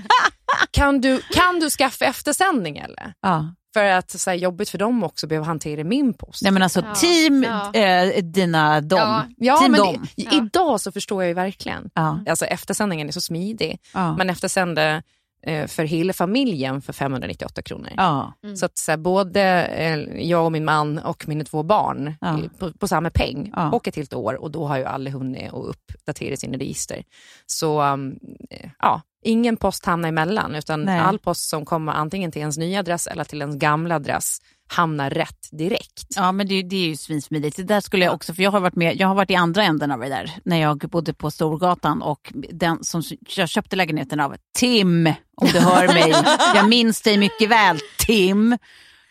[0.72, 3.14] kan, du, kan du skaffa eftersändning eller?
[3.22, 3.54] Ja.
[3.74, 6.42] För att så här, jobbigt för dem också behöva hantera min post.
[6.44, 6.96] Nej men alltså Ja.
[6.96, 7.74] team Ja.
[7.80, 9.00] Eh, dina dom.
[9.00, 9.26] Ja.
[9.38, 10.08] ja, team men dom.
[10.16, 11.90] i- idag så förstår jag ju verkligen.
[11.94, 12.20] Ja.
[12.30, 13.80] Alltså eftersändningen är så smidig.
[13.94, 14.18] Ja.
[14.18, 15.04] Man eftersände
[15.46, 17.90] eh, för hela familjen för 598 kronor.
[17.98, 18.34] Ja.
[18.60, 19.98] Så att så här, både eh,
[20.30, 22.28] jag och min man och mina två barn Ja.
[22.40, 23.72] eh, på, på samma peng Ja.
[23.72, 27.04] och ett helt år och då har ju alla hunnit att uppdatera sina register.
[27.46, 28.16] Så um,
[28.50, 31.00] eh, ja, ingen post hamnar emellan utan Nej.
[31.00, 35.10] all post som kommer antingen till ens nya adress eller till ens gamla adress hamnar
[35.10, 36.08] rätt direkt.
[36.16, 37.58] Ja men det, det är ju svinsmidigt.
[37.58, 39.64] Det där skulle jag också, för jag har varit med, jag har varit i andra
[39.64, 40.32] änden av det där.
[40.44, 43.04] När jag bodde på Storgatan och den som
[43.36, 46.14] jag köpte lägenheten av, Tim, om du hör mig.
[46.56, 48.58] jag minns dig mycket väl, Tim.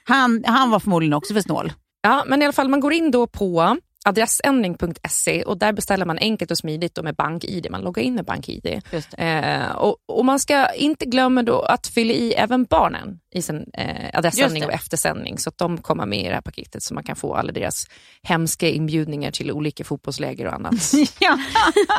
[0.05, 1.73] Han, han var förmodligen också för snål.
[2.03, 6.19] Ja, men i alla fall man går in då på adressändring.se och där beställer man
[6.19, 7.67] enkelt och smidigt och med bank-id.
[7.71, 8.83] Man loggar in med bank-id.
[9.19, 13.71] Eh, och, och man ska inte glömma då att fylla i även barnen i sin
[13.73, 14.21] eh,
[14.61, 14.67] det.
[14.67, 17.35] och eftersändning så att de kommer med i det här paketet så man kan få
[17.35, 17.87] alla deras
[18.23, 20.93] hemska inbjudningar till olika fotbollsläger och annat.
[21.21, 21.39] ja.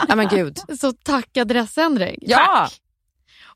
[0.08, 0.60] ja men gud.
[0.80, 2.18] Så tack adressändring.
[2.22, 2.70] Ja,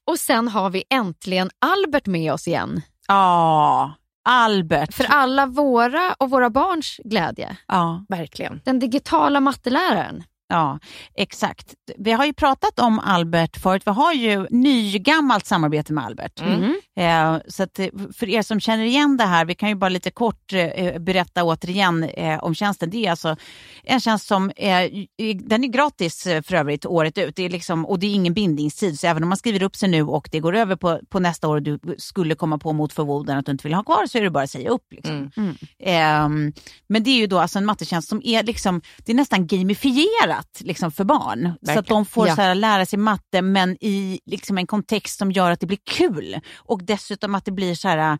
[0.06, 2.82] Och sen har vi äntligen Albert med oss igen.
[3.08, 3.94] Ja,
[4.28, 4.94] Albert.
[4.94, 7.58] För alla våra och våra barns glädje.
[7.68, 8.06] Ja.
[8.10, 8.62] verkligen.
[8.66, 10.24] Den digitala matteläraren.
[10.50, 10.80] Ja,
[11.16, 11.74] exakt.
[11.98, 13.84] Vi har ju pratat om Albert förut.
[13.86, 16.42] Vi har ju nygammalt samarbete med Albert.
[16.42, 16.76] Mm.
[16.98, 17.88] Eh, så att, eh,
[18.18, 21.44] för er som känner igen det här, vi kan ju bara lite kort eh, berätta
[21.44, 22.90] återigen eh, om tjänsten.
[22.90, 23.36] Det är alltså
[23.84, 25.06] en tjänst som är,
[25.48, 27.36] den är gratis eh, för övrigt året ut.
[27.36, 29.90] Det är liksom, och det är ingen bindningstid, så även om man skriver upp sig
[29.90, 32.94] nu och det går över på, på nästa år och du skulle komma på mot
[32.94, 34.86] förmodan att du inte vill ha kvar så är det bara att säga upp.
[34.92, 35.32] Liksom.
[35.38, 35.56] Mm.
[35.80, 36.54] Ehm,
[36.90, 40.60] men det är ju då alltså en mattetjänst som är, liksom, det är nästan gamifierat
[40.60, 41.42] liksom, för barn.
[41.44, 41.84] Så att Verkligen.
[41.96, 42.36] de får Ja.
[42.36, 45.80] så här, lära sig matte men i liksom, en kontext som gör att det blir
[45.92, 46.40] kul.
[46.56, 48.18] Och dessutom att det blir så här, äh,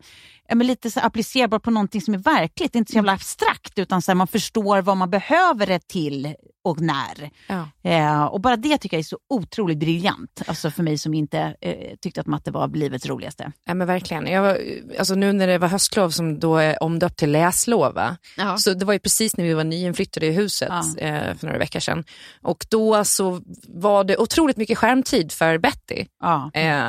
[0.48, 2.72] ja, men lite så applicerbar på någonting som är verkligt.
[2.72, 5.88] Det är inte så jävla abstrakt utan så här, man förstår vad man behöver det
[5.88, 6.34] till
[6.64, 7.30] och när.
[7.46, 7.68] Ja.
[7.90, 10.42] Eh, och bara det tycker jag är så otroligt briljant.
[10.46, 13.52] Alltså för mig som inte eh, tyckte att matte var livets roligaste.
[13.64, 14.26] Ja men verkligen.
[14.26, 14.58] Jag var,
[14.98, 18.00] alltså nu när det var höstlov som då är omdöpt till läslov,
[18.58, 21.00] så det var ju precis när vi var nyinflyttade i huset Ja.
[21.02, 22.04] eh, för några veckor sedan.
[22.42, 26.06] Och då så var det otroligt mycket skärmtid för Betty.
[26.20, 26.50] Ja.
[26.54, 26.82] Eh,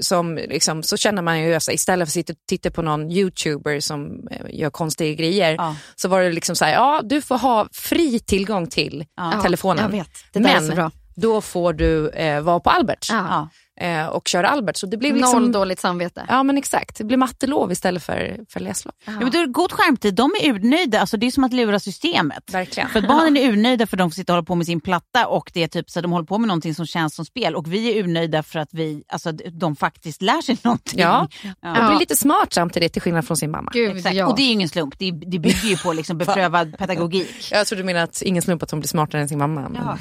[0.00, 3.10] som liksom, så känner man ju, alltså, istället för att sitta och titta på någon
[3.10, 5.76] youtuber som eh, gör konstiga grejer, Ja.
[5.96, 9.04] så var det liksom så här, ja du får ha fri tillgång till
[9.42, 9.84] telefonen.
[9.84, 10.90] Jag vet, det där är Men så bra.
[11.16, 13.48] då får du eh, vara på Alberts Ja.
[13.82, 14.76] Eh, och köra Albert.
[14.76, 16.26] Så det blev Noll liksom, dåligt samvete.
[16.28, 18.92] Ja men exakt, det blir mattelov istället för, för läslov.
[19.04, 21.00] Ja, men är det god skärmtid, de är urnöjda.
[21.00, 22.54] Alltså, det är som att lura systemet.
[22.54, 22.88] Verkligen.
[22.88, 25.26] För barnen är urnöjda för att de får sitta och hålla på med sin platta
[25.26, 27.54] och det är typ så att de håller på med någonting som känns som spel.
[27.56, 31.00] Och vi är urnöjda för att vi, alltså, de faktiskt lär sig någonting.
[31.00, 31.28] Ja,
[31.60, 31.80] Ja.
[31.82, 33.70] och blir lite smart samtidigt till skillnad från sin mamma.
[33.74, 34.16] Gud, Exakt.
[34.16, 34.26] ja.
[34.26, 37.48] Och det är ingen slump, det, det bygger ju på liksom beprövad pedagogik.
[37.52, 39.60] Jag tror du menar att ingen slump att hon blir smartare än sin mamma.
[39.68, 39.82] Men...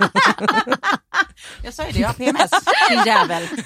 [1.64, 2.50] Jag sa ju det, jag har PMS,
[2.90, 3.48] din jävel.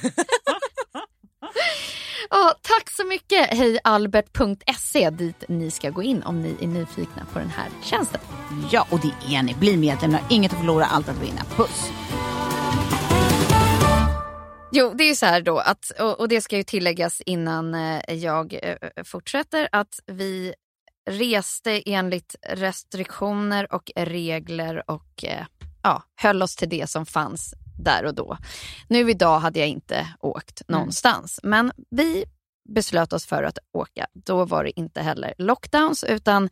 [2.31, 3.47] Ja, tack så mycket.
[3.59, 8.21] Hejalbert.se dit ni ska gå in om ni är nyfikna på den här tjänsten.
[8.71, 9.55] Ja, och det är ni.
[9.55, 11.43] Bli medlem, inget att förlora, allt att vinna.
[11.57, 11.91] Puss!
[14.73, 18.15] Jo, det är så här då, att, och, och det ska ju tilläggas innan eh,
[18.15, 20.55] jag eh, fortsätter, att vi
[21.11, 25.47] reste enligt restriktioner och regler och eh,
[25.83, 28.39] ja, höll oss till det som fanns där och då.
[28.89, 32.25] Nu idag hade jag inte åkt någonstans, men vi
[32.69, 34.07] beslöt oss för att åka.
[34.13, 36.51] Då var det inte heller lockdowns, utan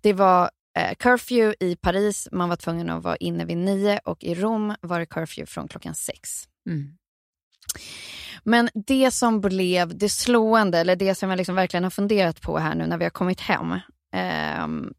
[0.00, 2.28] det var eh, curfew i Paris.
[2.32, 5.68] Man var tvungen att vara inne vid nio och i Rom var det curfew från
[5.68, 6.48] klockan sex.
[6.68, 6.98] Mm.
[8.44, 12.58] Men det som blev det slående, eller det som jag liksom verkligen har funderat på
[12.58, 13.78] här nu när vi har kommit hem,
[14.12, 14.94] ehm,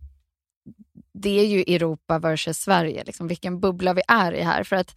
[1.21, 4.63] det är ju Europa versus Sverige, liksom vilken bubbla vi är i här.
[4.63, 4.95] För att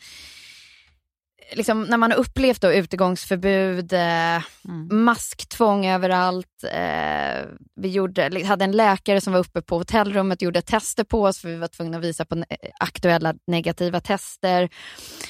[1.52, 4.42] liksom, när man har upplevt då utegångsförbud, eh,
[4.90, 6.64] masktvång överallt.
[6.72, 7.46] Eh,
[7.76, 11.38] vi gjorde, hade en läkare som var uppe på hotellrummet och gjorde tester på oss
[11.38, 14.68] för vi var tvungna att visa på ne- aktuella negativa tester.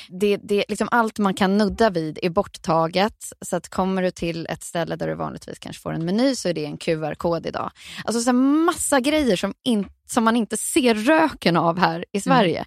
[0.09, 3.17] Det, det, liksom allt man kan nudda vid är borttaget.
[3.41, 6.49] Så att kommer du till ett ställe där du vanligtvis kanske får en meny så
[6.49, 7.71] är det en QR-kod idag.
[8.05, 12.65] Alltså så massa grejer som, in, som man inte ser röken av här i Sverige.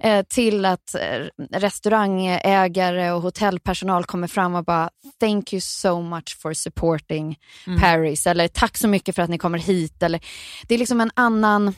[0.00, 6.38] Eh, till att eh, restaurangägare och hotellpersonal kommer fram och bara “Thank you so much
[6.40, 7.38] for supporting
[7.80, 10.02] Paris” eller “Tack så mycket för att ni kommer hit”.
[10.02, 10.20] Eller,
[10.68, 11.72] det är liksom en annan ah,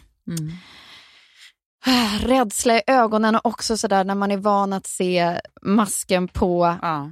[2.21, 7.11] rädsla i ögonen och också sådär när man är van att se masken på Ja.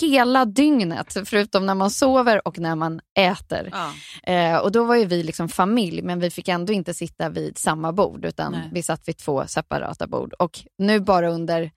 [0.00, 3.72] hela dygnet, förutom när man sover och när man äter.
[3.72, 3.92] Ja.
[4.32, 7.58] Eh, och då var ju vi liksom familj, men vi fick ändå inte sitta vid
[7.58, 8.70] samma bord, utan Nej.
[8.72, 10.32] vi satt vid två separata bord.
[10.32, 11.70] Och nu bara under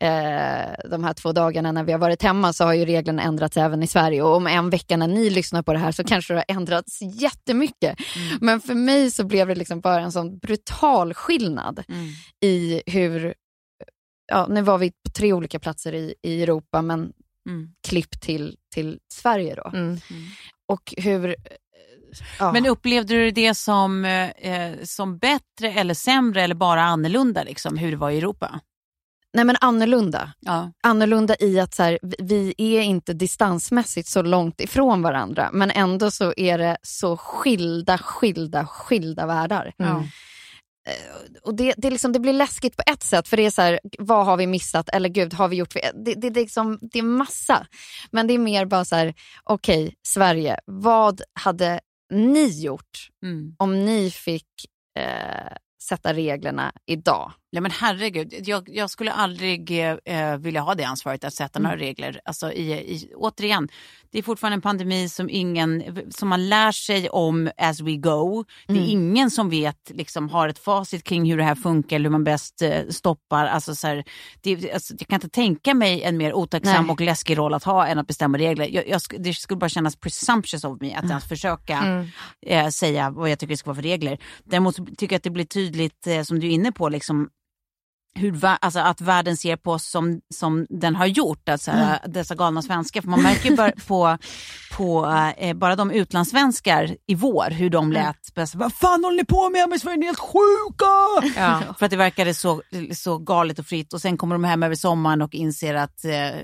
[0.00, 3.56] eh, de här två dagarna när vi har varit hemma så har ju reglerna ändrats
[3.56, 4.22] även i Sverige.
[4.22, 6.98] Och om en vecka när ni lyssnar på det här så kanske det har ändrats
[7.02, 7.98] jättemycket.
[8.40, 12.06] Men för mig så blev det liksom bara en sån brutal skillnad Mm.
[12.44, 13.34] i hur,
[14.32, 17.12] ja, nu var vi på tre olika platser i, i Europa, men
[17.48, 17.68] Mm.
[17.88, 19.70] klipp till, till Sverige då.
[19.74, 19.96] Mm.
[20.68, 21.28] Och hur...
[21.28, 21.34] eh,
[22.38, 22.52] Ja.
[22.52, 27.90] Men upplevde du det som, eh, som bättre eller sämre eller bara annorlunda, liksom, hur
[27.90, 28.60] det var i Europa?
[29.36, 30.32] Nej men annorlunda.
[30.40, 30.72] Ja.
[30.82, 36.10] Annorlunda i att så här, vi- är inte distansmässigt så långt ifrån varandra, men ändå
[36.10, 39.72] så är det så skilda, skilda, skilda världar.
[39.78, 40.02] Mm.
[41.42, 43.80] Och det, det, liksom, det blir läskigt på ett sätt, för det är så här,
[43.98, 44.88] vad har vi missat?
[44.88, 45.74] Eller gud, har vi gjort...
[45.74, 47.66] Det, det, det, är liksom, det är massa.
[48.10, 49.14] Men det är mer bara så här,
[49.44, 51.80] okej, Sverige, vad hade
[52.12, 53.54] ni gjort Mm.
[53.58, 54.46] om ni fick
[54.98, 57.32] eh, sätta reglerna idag?
[57.50, 61.76] Ja, men herregud, jag, jag skulle aldrig eh, vilja ha det ansvaret att sätta några
[61.76, 62.20] regler.
[62.24, 63.68] Alltså, i, i, återigen,
[64.10, 68.44] det är fortfarande en pandemi som, ingen, som man lär sig om as we go.
[68.66, 72.04] Det är ingen som vet, liksom, har ett facit kring hur det här funkar eller
[72.04, 73.46] hur man bäst eh, stoppar.
[73.46, 74.04] Alltså, så här,
[74.40, 76.92] det, alltså, jag kan inte tänka mig en mer otacksam Nej.
[76.92, 78.68] och läskig roll att ha än att bestämma regler.
[78.72, 82.06] Jag, jag, det skulle bara kännas presumptuous of me att ens försöka
[82.46, 84.18] eh, säga vad jag tycker det ska vara för regler.
[84.44, 87.28] Däremot tycker jag att det blir tydligt, eh, som du är inne på, liksom,
[88.16, 91.98] hur, alltså att världen ser på oss som, som den har gjort, alltså, mm.
[92.06, 93.00] dessa galna svenskar.
[93.00, 94.18] För man märker ju på,
[94.76, 95.06] på
[95.38, 98.34] eh, bara de utlandssvenskar i vår, hur de lät.
[98.34, 99.68] Bara så, Vad fan håller ni på med?
[99.68, 101.32] Men Sverige är helt sjuka!
[101.40, 101.74] Ja.
[101.78, 102.62] För att det verkade så,
[102.94, 103.92] så galet och fritt.
[103.92, 106.40] Och sen kommer de hem över sommaren och inser att eh,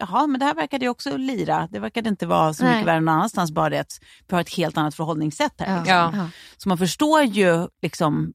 [0.00, 1.68] jaha, men det här verkade ju också lira.
[1.72, 2.74] Det verkade inte vara så Nej.
[2.74, 5.68] mycket värre någon annanstans, bara det att vi har ett helt annat förhållningssätt här.
[5.74, 5.78] Ja.
[5.80, 6.20] Liksom.
[6.20, 6.28] Ja.
[6.56, 8.32] Så man förstår ju, liksom,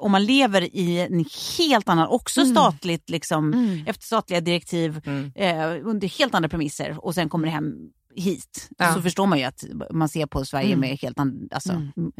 [0.00, 1.24] om man lever i en
[1.58, 2.54] helt annan, också Mm.
[2.54, 3.52] statligt, liksom,
[3.86, 5.00] efter statliga direktiv,
[5.34, 7.74] eh, under helt andra premisser och sen kommer det hem
[8.16, 8.68] hit.
[8.78, 8.94] Ja.
[8.94, 11.18] Så förstår man ju att man ser på Sverige med helt
[11.50, 12.12] alltså, m-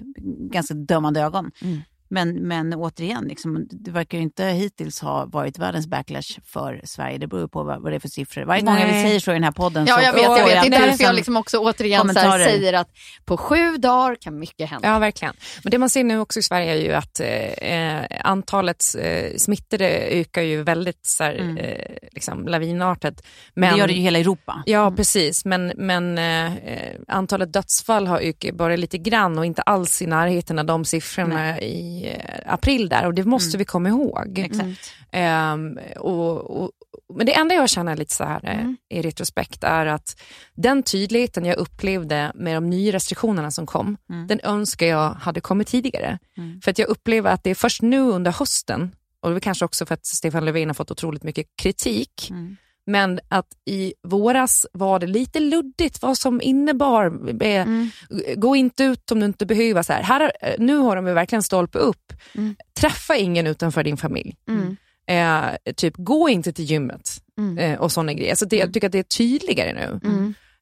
[0.51, 1.51] ganska dömande ögon.
[2.09, 7.19] Men, men återigen, liksom, det verkar ju inte hittills ha varit världens backlash för Sverige.
[7.19, 8.45] Det beror ju på vad, vad det är för siffror.
[8.45, 9.03] Varje gång Nej.
[9.03, 10.23] säger så i den här podden Ja, så jag vet.
[10.23, 10.71] Jag vet.
[10.71, 12.45] Det är därför jag liksom- också återigen så här kommentarer.
[12.45, 12.89] säger att
[13.25, 14.89] på sju dagar kan mycket hända.
[14.89, 15.35] Ja, verkligen.
[15.63, 19.89] Men det man ser nu också i Sverige är ju att eh, antalet eh, smittade
[19.89, 23.23] ökar ju väldigt så här, eh, liksom, lavinartat.
[23.55, 24.63] Men, Det gör det ju i hela Europa.
[24.67, 25.45] Ja, precis.
[25.45, 26.53] Men, men eh,
[27.09, 31.61] antalet dödsfall har ökat bara lite grann och inte alls i närheten av de siffrorna
[31.61, 33.07] i eh, april där.
[33.07, 34.39] Och det måste vi komma ihåg.
[34.39, 34.93] Exakt.
[35.11, 36.71] Ehm, och, och,
[37.15, 40.21] men det enda jag känner lite så här eh, i retrospekt är att
[40.55, 43.97] den tydligheten jag upplevde med de nya restriktionerna som kom,
[44.29, 46.19] den önskar jag hade kommit tidigare.
[46.65, 49.65] För att jag upplever att det är först nu under hösten, och det är kanske
[49.65, 52.31] också för att Stefan Löfven har fått otroligt mycket kritik,
[52.87, 57.07] men att i våras var det lite luddigt vad som innebar,
[57.43, 57.66] eh,
[58.37, 59.82] gå inte ut om du inte behöver.
[59.82, 60.03] Så här.
[60.03, 62.12] Här, har- nu har de verkligen stolpe upp.
[62.80, 64.37] Träffa ingen utanför din familj.
[65.09, 67.22] Eh, typ gå inte till gymmet
[67.59, 68.34] eh, och sådana grejer.
[68.34, 70.01] Så det, jag tycker att det är tydligare nu.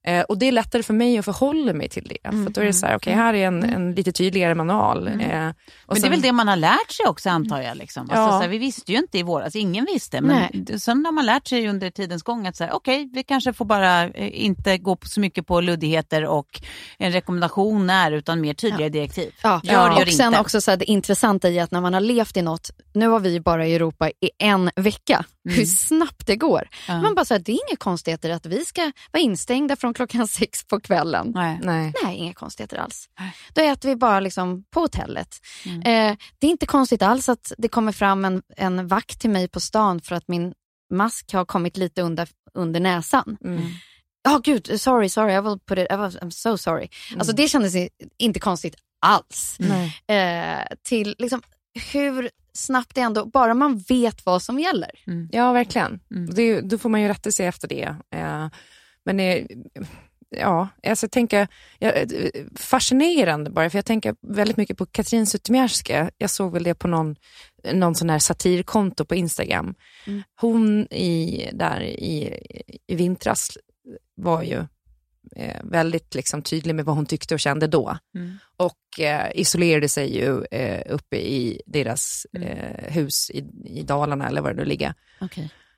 [0.07, 2.31] Eh, och det är lättare för mig att förhålla mig till det.
[2.31, 5.07] För då är det så här, okej här är en, en lite tydligare manual.
[5.09, 5.55] Eh, och Men
[5.89, 7.77] det är sen- väl det man har lärt sig också antar jag.
[7.77, 8.03] Liksom.
[8.03, 8.29] Alltså, Ja.
[8.31, 10.21] så här, vi visste ju inte i våras, ingen visste.
[10.21, 13.65] Men d- sen har man lärt sig under tidens gång att okej, vi kanske får
[13.65, 16.61] bara eh, inte gå på så mycket på luddigheter och
[16.99, 19.33] en rekommendation är utan mer tydliga direktiv.
[19.43, 19.61] Ja.
[19.65, 20.41] Gör det, gör och sen inte.
[20.41, 23.21] också så här, det intressanta i att när man har levt i något, nu har
[23.21, 26.69] vi bara i Europa i en vecka, hur snabbt det går.
[26.89, 27.01] Ja.
[27.01, 30.29] Man bara så här, det är inga konstigheter att vi ska vara instängda från klockan
[30.29, 31.33] sex på kvällen.
[31.35, 31.59] Nej.
[31.63, 31.93] Nej.
[32.05, 33.09] Nej, inga konstigheter alls.
[33.53, 35.39] Då äter vi bara liksom på hotellet.
[35.67, 35.81] Mm.
[35.81, 39.49] Eh, det är inte konstigt alls att det kommer fram en, en vakt till mig
[39.49, 40.55] på stan för att min
[40.93, 43.37] mask har kommit lite under, under näsan.
[43.45, 43.63] Mm.
[44.23, 46.89] Ja, gud, sorry, sorry, I will put it, I was, I'm so sorry.
[47.19, 47.75] Alltså det kändes
[48.19, 48.75] inte konstigt
[49.07, 49.57] alls.
[49.59, 50.01] Nej.
[50.07, 51.43] Eh, till liksom
[51.93, 54.91] hur snabbt det ändå, bara man vet vad som gäller.
[55.33, 56.01] Ja, verkligen.
[56.11, 56.35] Mm.
[56.35, 57.97] Det, då får man ju rätta sig efter det.
[58.11, 58.49] Eh,
[59.05, 59.45] men eh,
[60.31, 61.49] ja, alltså jag tänker,
[61.79, 66.11] ja, eh, fascinerande bara, för jag tänker väldigt mycket på Katrin Zytomierska.
[66.19, 67.17] Jag såg väl det på någon,
[67.73, 69.75] någon sån här satirkonto på Instagram.
[70.41, 72.39] Hon i, där i,
[72.87, 73.59] i vintras
[74.17, 74.67] var ju
[75.37, 77.99] eh, väldigt liksom, tydlig med vad hon tyckte och kände då.
[78.57, 84.41] Och eh, isolerade sig ju eh, uppe i deras eh, hus i, i Dalarna eller
[84.41, 84.95] var det nu ligger.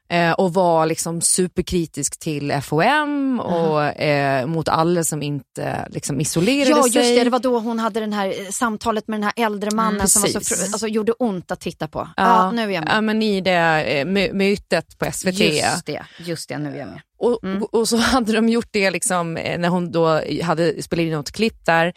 [0.08, 6.70] Eh, och var liksom superkritisk till FOM och eh, mot alla som inte liksom, isolerade
[6.70, 6.92] Ja, sig.
[7.02, 7.24] just det.
[7.24, 10.06] Det var då hon hade den här eh, samtalet med den här äldre mannen Mm,
[10.08, 12.08] som var så, alltså, gjorde ont att titta på.
[12.16, 12.92] Ja, nu är jag med.
[12.96, 15.38] Ja, men i det eh, my- mytet på SVT.
[15.40, 17.00] Just det, just det, nu är jag med.
[17.18, 21.02] Och, och, och så hade de gjort det liksom, eh, när hon då hade spelat
[21.02, 21.92] in något klipp där,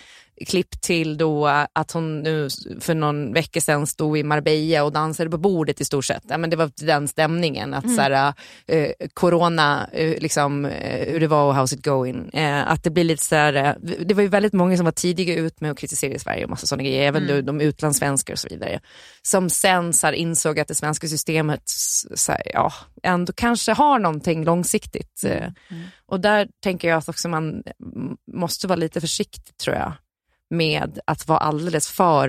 [0.47, 5.29] klipp till då att hon nu för någon vecka sedan stod i Marbella och dansade
[5.29, 6.23] på bordet i stort sett.
[6.27, 8.33] Ja, men det var den stämningen, att så här,
[8.67, 12.29] eh, corona, eh, liksom, eh, hur det var och how's it going.
[12.29, 13.73] Eh, att det blir lite så här, eh,
[14.05, 16.67] det var ju väldigt många som var tidiga ut med att kritisera Sverige och massa
[16.67, 18.79] sådana grejer, även de, de utlandssvenskar och så vidare.
[19.21, 21.63] Som sen så här, insåg att det svenska systemet
[22.15, 22.73] så här, ja,
[23.03, 25.23] ändå kanske har någonting långsiktigt.
[25.25, 25.47] Eh,
[26.05, 27.63] Och där tänker jag att också man mm,
[28.33, 29.93] måste vara lite försiktig tror jag
[30.49, 32.27] med att vara alldeles för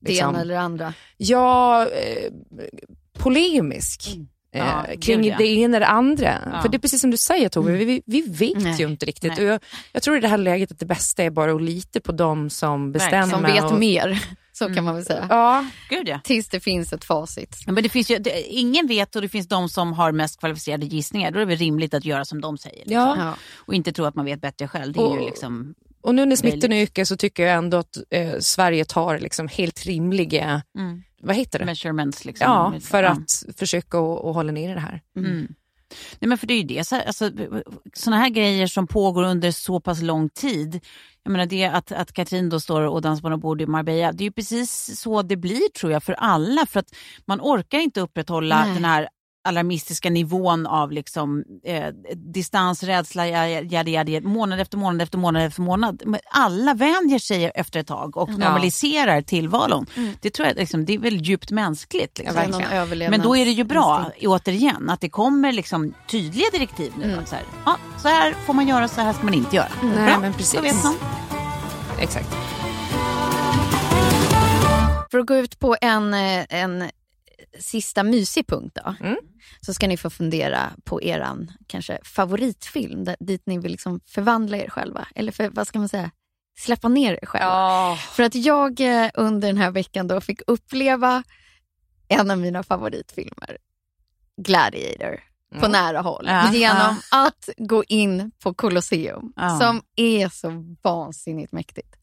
[0.00, 0.94] Det liksom, ena eller det andra.
[1.16, 2.32] ja, eh,
[3.18, 4.08] polemisk.
[4.16, 4.22] eh,
[4.58, 5.36] Ja, kring ja.
[5.38, 6.38] det ena eller andra.
[6.52, 6.62] Ja.
[6.62, 8.76] För det är precis som du säger Tove, vi, vi vet Nej.
[8.80, 9.38] ju inte riktigt.
[9.38, 9.60] Jag,
[9.92, 12.50] jag tror i det här läget att det bästa är bara att lita på dem
[12.50, 13.26] som bestämmer.
[13.34, 15.26] Som vet och, mer, så kan man väl säga.
[15.30, 16.20] Ja, Gud ja.
[16.24, 17.56] Tills det finns ett facit.
[17.66, 20.86] Men det finns ju, det, ingen vet och det finns de som har mest kvalificerade
[20.86, 21.30] gissningar.
[21.30, 22.76] Då är det väl rimligt att göra som de säger.
[22.78, 22.94] Liksom.
[23.18, 23.34] ja.
[23.54, 24.92] Och inte tro att man vet bättre själv.
[24.92, 25.74] Det är ju Och- liksom...
[26.06, 29.84] Och nu när smittan ökar så tycker jag ändå att eh, Sverige tar liksom helt
[29.86, 31.02] rimliga, Mm.
[31.20, 31.64] vad heter det?
[31.64, 32.44] Measurements liksom.
[32.50, 33.10] Ja, för Ja.
[33.10, 35.00] att försöka att att hålla ner det här.
[35.16, 35.48] Mm.
[36.18, 37.30] Nej, men för det är ju det, så alltså,
[37.94, 40.80] såna här grejer som pågår under så pass lång tid.
[41.22, 44.12] Jag menar det att, att Katrin då står och dansar på något bord i Marbella.
[44.12, 46.66] Det är ju precis så det blir tror jag för alla.
[46.66, 46.88] För att
[47.24, 48.74] man orkar inte upprätthålla Nej.
[48.74, 49.08] den här
[49.46, 55.62] alarmistiska nivån av liksom, eh, distans, rädsla, jadi, jadi, månad efter månad efter månad efter
[55.62, 56.02] månad.
[56.06, 59.86] Men Alla vänjer sig efter ett tag och normaliserar tillvaron.
[60.20, 62.18] Det tror jag liksom, det är väl djupt mänskligt.
[62.18, 62.36] Liksom.
[62.36, 64.26] Överlevnads- Men då är det ju bra, instinkt.
[64.26, 67.12] återigen, att det kommer liksom tydliga direktiv nu.
[67.12, 67.26] Mm.
[67.26, 69.68] Så, här, ja, så här får man göra, så här ska man inte göra.
[69.82, 70.54] Nej, Bra, men precis.
[70.54, 70.94] Då vet man.
[72.00, 72.28] Exakt.
[75.10, 76.84] För att gå ut på en, eh, en
[77.60, 78.94] sista mysig punkt då.
[79.06, 79.16] Mm.
[79.60, 84.56] Så ska ni få fundera på eran kanske favoritfilm där, dit ni vill liksom förvandla
[84.56, 85.08] er själva.
[85.14, 86.10] Eller för, vad ska man säga?
[86.58, 87.46] Släppa ner er själva.
[87.46, 87.98] Ja.
[88.12, 91.22] För att jag eh, under den här veckan då fick uppleva
[92.08, 93.58] en av mina favoritfilmer,
[94.36, 95.20] Gladiator,
[95.60, 96.24] på nära håll.
[96.28, 99.58] Ja, genom att gå in på Colosseum, Ja.
[99.58, 101.96] som är så vansinnigt mäktigt.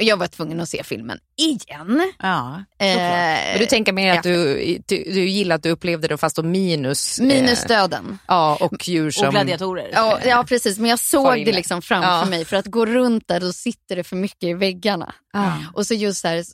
[0.00, 0.06] Ja.
[0.06, 2.12] Jag var tvungen att se filmen igen.
[2.18, 4.54] Ja, Eh, Men du tänker mer att du,
[4.86, 7.20] du, du gillar att du upplevde det fast då minus...
[7.20, 8.18] minus eh, döden.
[8.28, 9.26] Ja, och djur som...
[9.26, 9.90] och gladiatorer.
[9.92, 10.78] Ja, ja, precis.
[10.78, 12.24] Men jag såg det liksom framför Ja.
[12.24, 12.44] mig.
[12.44, 15.14] För att gå runt där, då sitter det för mycket i väggarna.
[15.32, 15.52] Ah.
[15.74, 16.44] Och så just där, eh,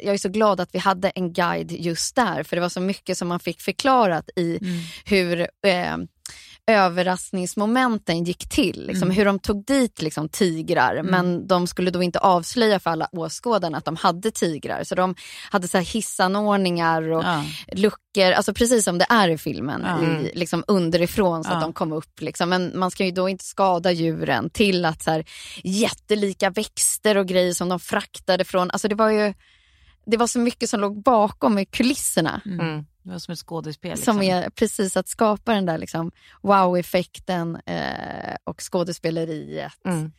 [0.00, 2.42] jag är så glad att vi hade en guide just där.
[2.42, 4.58] För det var så mycket som man fick förklarat i
[5.04, 5.96] hur eh,
[6.68, 8.86] överraskningsmomenten gick till.
[8.86, 13.08] Liksom, Hur de tog dit liksom, tigrar men de skulle då inte avslöja för alla
[13.12, 14.84] åskådarna att de hade tigrar.
[14.84, 15.14] Så de
[15.50, 17.44] hade så här hissanordningar och Ja.
[17.72, 20.02] luckor, alltså precis som det är i filmen, Ja.
[20.06, 21.60] i, liksom underifrån så att Ja.
[21.60, 22.20] de kom upp.
[22.20, 22.48] Liksom.
[22.48, 25.24] Men man ska ju då inte skada djuren till att så här,
[25.64, 29.34] jättelika växter och grejer som de fraktade från, alltså det var ju
[30.06, 32.40] det var så mycket som låg bakom i kulisserna.
[32.46, 32.84] Mm.
[33.08, 33.90] Det var som ett skådespel.
[33.90, 34.14] Liksom.
[34.14, 36.10] Som är precis att skapa den där liksom,
[36.42, 39.84] wow-effekten eh, och skådespeleriet.
[39.84, 40.12] Mm.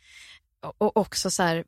[0.62, 1.64] Och, och också så här,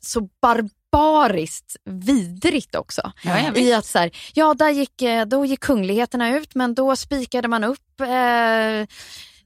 [0.00, 3.12] så barbariskt vidrigt också.
[3.22, 6.96] Ja, I att så här, ja där gick, eh, då gick kungligheterna ut men då
[6.96, 8.86] spikade man upp eh,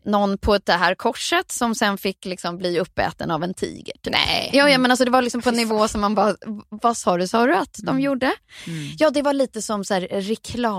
[0.04, 3.92] någon på det här korset som sen fick liksom bli uppäten av en tiger.
[4.02, 4.12] typ.
[4.12, 4.50] Nej.
[4.52, 6.34] Ja, ja, men alltså det var liksom på en nivå som man bara,
[6.68, 8.00] vad sa du, sa du att de Mm.
[8.02, 8.32] gjorde?
[8.98, 9.94] Ja, det var lite som så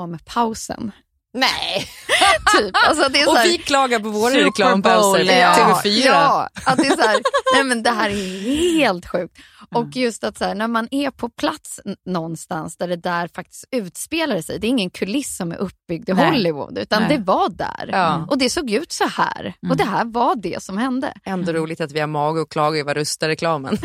[0.02, 0.92] reklampausen.
[1.34, 1.88] Nej.
[2.58, 2.72] Typ.
[2.88, 5.82] Alltså, det är så Och här, vi klagar på våra reklampauser på ja.
[5.84, 6.02] TV4.
[6.06, 7.20] Ja, att det är så här,
[7.54, 9.38] nej men det här är helt sjukt.
[9.76, 13.66] Och just att så här, när man är på plats någonstans där det där faktiskt
[13.72, 16.26] utspelar sig, det är ingen kuliss som är uppbyggd i Nej.
[16.30, 17.18] Hollywood, utan Nej.
[17.18, 17.90] det var där.
[17.92, 18.26] Ja.
[18.30, 19.54] Och det såg ut så här.
[19.70, 21.14] Och det här var det som hände.
[21.26, 23.78] Ändå roligt att vi har mage och klaga över rösta-reklamen.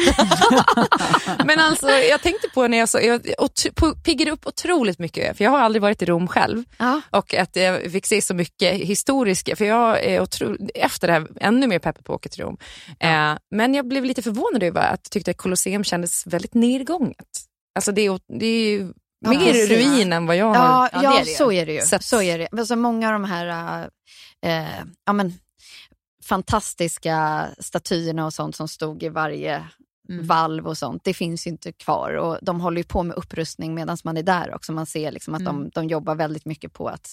[1.45, 5.37] Men alltså, jag tänkte på när jag så, jag ot- på- piggade upp otroligt mycket,
[5.37, 6.65] för jag har aldrig varit i Rom själv.
[6.79, 7.01] Ja.
[7.11, 11.29] Och att jag fick se så mycket historiska, för jag är otro, efter det här
[11.41, 12.57] ännu mer peppad på att åka till Rom.
[13.01, 17.27] Eh, men jag blev lite förvånad över att jag tyckte att Colosseum kändes väldigt nedgånget.
[17.75, 19.71] Alltså det är, det är Ja, mer precis.
[19.71, 20.55] ruin än vad jag har.
[20.55, 21.81] Ja, Ja, ja, det är det så är det ju.
[21.81, 22.05] Sett.
[22.05, 22.49] Så är det.
[22.53, 23.47] Alltså, många av de här
[24.43, 25.35] äh, eh, ja, men,
[26.25, 29.65] fantastiska statyerna och sånt som stod i varje
[30.09, 30.27] Mm.
[30.27, 32.13] valv och sånt, det finns ju inte kvar.
[32.15, 34.73] Och de håller ju på med upprustning medan man är där också.
[34.73, 37.09] Man ser liksom att de, de jobbar väldigt mycket på att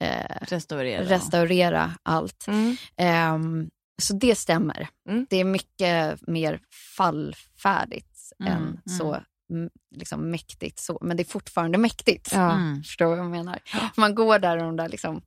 [0.00, 1.02] eh, Restaurera.
[1.04, 2.46] restaurera allt.
[2.48, 2.76] Mm.
[2.96, 3.70] Ehm,
[4.02, 4.88] så det stämmer.
[5.08, 5.26] Mm.
[5.30, 6.60] Det är mycket mer
[6.96, 8.04] fallfärdigt
[8.40, 8.78] Mm, än mm.
[8.98, 10.78] så mm, liksom mäktigt.
[10.78, 10.98] Så.
[11.00, 12.28] Men det är fortfarande mäktigt.
[12.32, 12.52] Ja.
[12.52, 12.82] Mm.
[12.82, 13.58] Förstår vad jag menar?
[13.96, 15.22] Man går där och de där liksom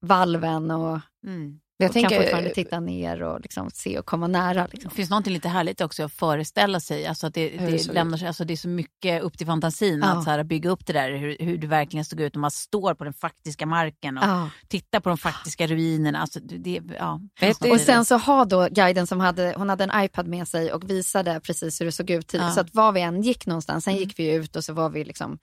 [0.00, 1.60] valven och, Mm.
[1.80, 4.62] Jag och kan tänker, fortfarande titta ner och liksom se och komma nära.
[4.62, 4.90] Det Liksom.
[4.90, 7.06] finns något lite härligt också att föreställa sig.
[7.06, 9.46] Alltså att det, det det, såg lämnar sig, alltså det är så mycket upp till
[9.46, 10.06] fantasin Ja.
[10.08, 12.50] att så här, bygga upp det där, hur, hur det verkligen stod ut när man
[12.50, 14.50] står på den faktiska marken och Ja.
[14.68, 16.18] tittar på de faktiska ruinerna.
[16.20, 17.78] Alltså, det, det, ja, i Och det.
[17.78, 21.40] sen så har då guiden som hade, hon hade en iPad med sig och visade
[21.40, 22.46] precis hur det såg ut tidigt.
[22.46, 22.52] Ja.
[22.52, 24.04] Så att var vi än gick någonstans, sen Mm.
[24.04, 25.38] gick vi ut och så var vi liksom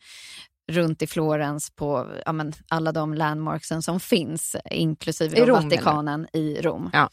[0.72, 6.28] runt i Florens på ja, men, alla de landmarksen som finns, inklusive I Rom, Vatikanen
[6.34, 6.90] i Rom.
[6.94, 7.10] Ja.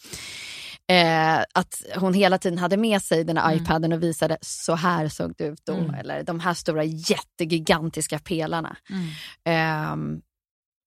[0.95, 3.65] Eh, att hon hela tiden hade med sig den här Mm.
[3.65, 5.73] iPaden och visade så här såg det ut då.
[5.75, 5.95] Mm.
[5.95, 8.77] Eller de här stora jättegigantiska pelarna.
[8.91, 9.07] Mm.
[9.45, 10.21] Ehm,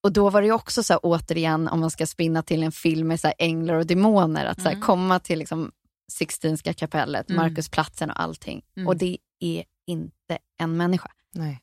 [0.03, 3.07] och då var det också så här, återigen, om man ska spinna till en film
[3.07, 4.81] med så här, änglar och demoner, att så här, Mm.
[4.81, 5.71] komma till liksom,
[6.11, 7.41] Sixtinska kapellet, Mm.
[7.41, 8.61] Markusplatsen och allting.
[8.77, 8.87] Mm.
[8.87, 11.11] Och det är inte en människa.
[11.35, 11.59] Nej.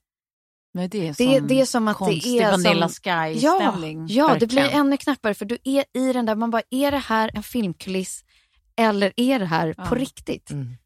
[0.74, 3.02] Men det, är Det, sån det är som att det konstig är Vanilla som...
[3.02, 3.76] Sky Ja,
[4.08, 6.98] ja det blir ännu knappare för du är i den där, man bara, är det
[6.98, 8.24] här en filmkuliss
[8.76, 9.84] eller är det här Ja.
[9.84, 10.50] på riktigt?
[10.50, 10.76] Mm.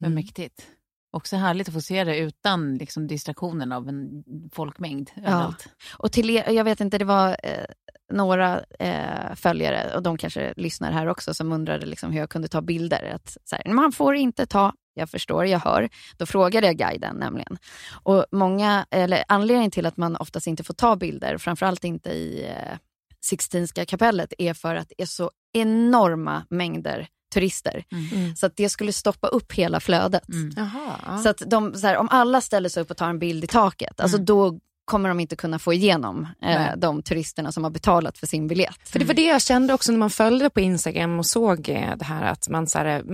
[0.00, 0.66] Men mäktigt.
[1.10, 5.68] Också härligt att få se det utan liksom, distraktionen av en folkmängd överallt.
[5.92, 7.64] Och till er, jag vet inte, det var eh,
[8.12, 12.48] några eh, följare, och de kanske lyssnar här också, som undrade liksom hur jag kunde
[12.48, 13.12] ta bilder.
[13.14, 15.88] Att, så här, man får inte ta jag förstår, jag hör.
[16.16, 17.58] Då frågade jag guiden nämligen.
[18.02, 22.46] Och många, eller anledningen till att man oftast inte får ta bilder, framförallt inte i
[22.46, 22.78] eh,
[23.20, 27.84] Sixtinska kapellet, är för att det är så enorma mängder turister.
[27.92, 28.36] Mm.
[28.36, 30.24] Så att det skulle stoppa upp hela flödet.
[30.56, 31.18] Jaha.
[31.18, 33.46] Så att de, så här, om alla ställer sig upp och tar en bild i
[33.46, 34.58] taket, alltså då
[34.88, 38.88] kommer de inte kunna få igenom eh, de turisterna som har betalat för sin biljett.
[38.88, 41.96] För det var det jag kände också när man följde på Instagram och såg eh,
[41.96, 43.04] det här att man, så här, eh,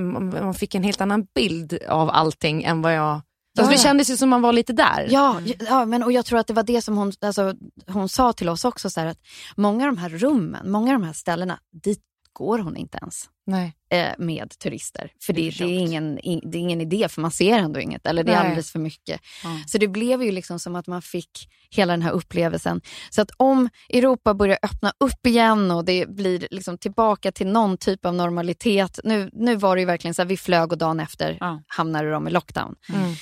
[0.42, 3.20] man fick en helt annan bild av allting än vad jag...
[3.58, 5.06] Alltså, det kändes ju som man var lite där.
[5.10, 7.54] Ja, ja men, och jag tror att det var det som hon, alltså,
[7.86, 9.18] hon sa till oss också, så här, att
[9.56, 12.00] många av de här rummen, många av de här ställena, dit
[12.34, 13.74] går hon inte ens Nej.
[13.90, 15.10] eh, med turister.
[15.22, 15.80] För det, Det är det, är tråkigt.
[15.88, 18.06] ingen, in, det är ingen idé, för man ser ändå inget.
[18.06, 18.44] Eller det är Nej.
[18.46, 19.20] alldeles för mycket.
[19.44, 19.50] Ja.
[19.66, 22.80] Så det blev ju liksom som att man fick hela den här upplevelsen.
[23.10, 27.76] Så att om Europa börjar öppna upp igen och det blir liksom tillbaka till någon
[27.76, 29.00] typ av normalitet.
[29.04, 31.62] Nu, nu var det ju verkligen så här, vi flög och dagen efter Ja.
[31.66, 32.74] hamnade de i lockdown.
[32.94, 33.14] Mm.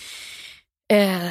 [0.93, 1.28] Eh,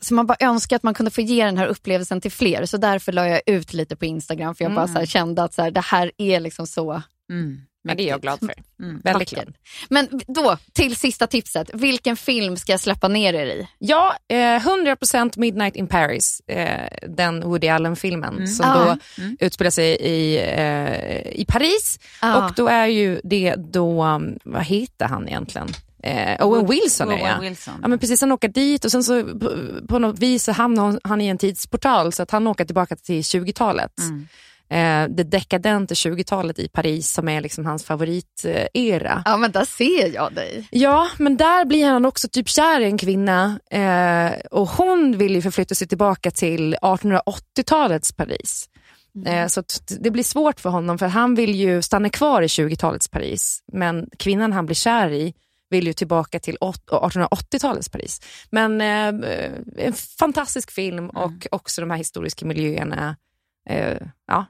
[0.00, 2.66] så man bara önskar att man kunde få ge den här upplevelsen till fler.
[2.66, 4.94] Så därför la jag ut lite på Instagram för jag bara Mm.
[4.94, 7.60] så här kände att så här, det här är liksom så Mm.
[7.84, 8.54] Men det är jag glad för.
[8.82, 9.00] Mm.
[9.04, 9.54] Väldigt glad.
[9.88, 11.70] Men då, till sista tipset.
[11.74, 13.68] Vilken film ska jag släppa ner er i?
[13.78, 18.84] Ja, eh, 100% Midnight in Paris, eh, den Woody Allen-filmen som Ah.
[18.84, 18.96] då
[19.46, 21.98] utspelar sig i, eh, i Paris.
[22.20, 22.46] Ah.
[22.46, 25.68] Och då är ju det då, vad heter han egentligen?
[26.02, 27.40] Eh, Owen Wilson är Owen.
[27.40, 27.74] Wilson.
[27.82, 29.24] Ja men precis, han åker dit och sen så
[29.88, 33.20] på, något vis så hamnar han i en tidsportal så att han åker tillbaka till
[33.20, 33.92] 20-talet.
[34.70, 39.22] Eh, det dekadenta 20-talet i Paris som är liksom hans favoritera.
[39.24, 40.68] Ja, men där ser jag dig.
[40.70, 45.34] Ja, men där blir han också typ kär i en kvinna eh, och hon vill
[45.34, 48.68] ju förflytta sig tillbaka till 1880-talets Paris.
[49.26, 49.62] Eh, så
[50.00, 54.06] det blir svårt för honom för han vill ju stanna kvar i 20-talets Paris men
[54.18, 55.34] kvinnan han blir kär i
[55.72, 58.20] vill ju tillbaka till åt- 1880-talets Paris.
[58.50, 59.24] Men eh,
[59.86, 63.16] en fantastisk film och också de här historiska miljöerna.
[63.68, 63.96] Eh,
[64.26, 64.46] ja,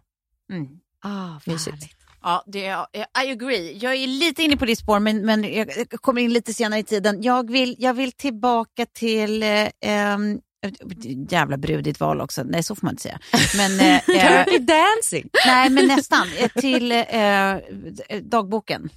[0.52, 0.66] Mm.
[1.04, 1.86] Ah, Mysigt.
[2.22, 2.86] Ja, det är,
[3.24, 3.78] I agree.
[3.82, 6.84] Jag är lite inne på ditt spår, men, men jag kommer in lite senare i
[6.84, 7.22] tiden.
[7.22, 9.42] Jag vill, jag vill tillbaka till...
[9.42, 9.68] Eh,
[11.28, 12.42] jävla brudigt val också.
[12.44, 13.18] Nej, så får man inte säga.
[13.56, 14.08] Men, eh,
[14.44, 15.28] eh, Dancing.
[15.46, 16.26] nej, men nästan.
[16.38, 17.56] Eh, Till eh,
[18.22, 18.88] dagboken.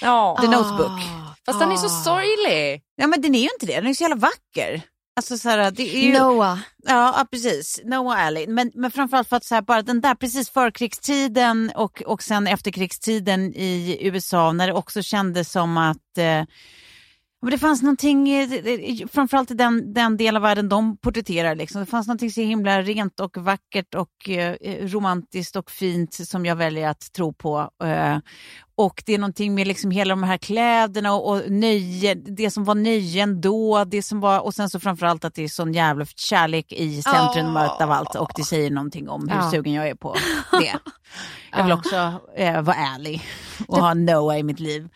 [0.00, 0.38] Ja.
[0.40, 1.00] The Notebook.
[1.46, 2.82] Fast den är så sorglig.
[2.96, 3.74] Ja, men den är ju inte det.
[3.74, 4.82] Den är så jävla vacker.
[5.16, 6.18] Alltså, så här, det är ju...
[6.18, 6.58] Noah.
[6.76, 7.80] Ja, ja precis.
[7.84, 8.46] Noah Alley.
[8.46, 12.46] Men, men framförallt för att så här, bara den där precis förkrigstiden och, och sen
[12.46, 16.44] efterkrigstiden i USA när det också kändes som att eh,
[17.42, 21.80] men det fanns någonting, eh, framförallt i den, den del av världen de porträtterar, liksom.
[21.80, 26.56] det fanns någonting så himla rent och vackert och eh, romantiskt och fint som jag
[26.56, 27.70] väljer att tro på.
[27.84, 28.18] Eh,
[28.84, 32.64] och det är någonting med liksom hela de här kläderna och, och nöje, det som
[32.64, 36.04] var nöjen då, det som var, och sen så framförallt att det är sån jävla
[36.16, 39.50] kärlek i centrum av allt och det säger någonting om hur Ja.
[39.50, 40.14] sugen jag är på
[40.60, 40.72] det.
[41.52, 43.22] Jag vill också eh, vara ärlig
[43.68, 44.88] och ha Noah i mitt liv.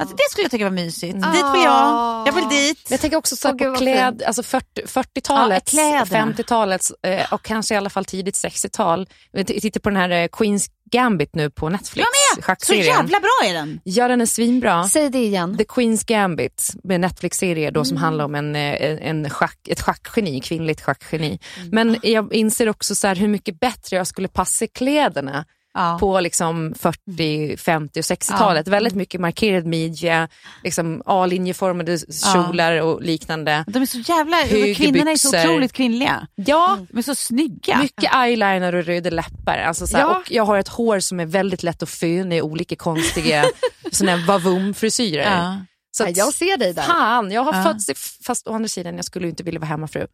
[0.00, 1.14] Alltså, det skulle jag tycka var mysigt.
[1.14, 1.24] Dit
[1.54, 2.26] vill jag.
[2.28, 2.86] Jag vill dit.
[2.90, 6.32] Jag tänker också så gud, på kläd, alltså 40, 40-talets, Ja, kläderna.
[6.32, 9.08] 50-talets eh, och kanske i alla fall tidigt 60-tal.
[9.32, 12.06] Jag t- tittar på den här eh, Queens Gambit nu på Netflix.
[12.34, 12.84] Så Schackserien.
[12.84, 13.80] jävla bra är den.
[13.84, 14.84] Ja, den är svinbra.
[14.84, 15.56] Säg det igen.
[15.58, 20.40] The Queens Gambit, med Netflix-serie då som handlar om en, eh, en schack, ett schackgeni,
[20.40, 21.38] kvinnligt schackgeni.
[21.72, 25.44] Men jag inser också så här hur mycket bättre jag skulle passa i kläderna
[25.76, 25.96] Ja.
[26.00, 28.68] på liksom 40, 50 och 60-talet.
[28.68, 30.28] Väldigt mycket markerad midja,
[30.64, 31.98] liksom A-linjeformade
[32.32, 33.64] kjolar och liknande.
[33.66, 34.36] De är så jävla,
[34.76, 36.26] kvinnorna är så otroligt kvinnliga.
[36.34, 37.78] Ja, De är så snygga.
[37.78, 39.58] mycket eyeliner och röda läppar.
[39.58, 40.16] Alltså så här, Ja.
[40.16, 43.44] Och jag har ett hår som är väldigt lätt att föna i olika konstiga
[43.92, 45.22] såna vavum-frisyrer.
[45.38, 45.56] Ja.
[45.96, 46.82] Så Ja, att, jag ser dig där.
[46.82, 47.62] Fan, jag har Ja.
[47.64, 50.06] fötts fast å andra sidan jag skulle inte vilja vara hemmafru.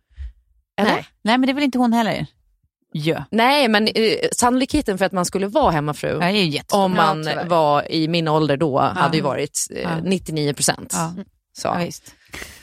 [0.81, 0.91] Eller?
[0.93, 1.07] Nej.
[1.25, 2.27] Nej men det väl inte hon heller?
[2.93, 3.25] Ja.
[3.31, 6.21] Nej, men eh, sannolikheten för att man skulle vara hemmafru
[6.73, 9.89] om man Ja, var i min ålder då hade ju varit eh, Ja.
[10.05, 10.91] 99 procent.
[10.93, 11.15] Ja.
[11.59, 11.69] Så.
[11.69, 12.15] Ja, visst.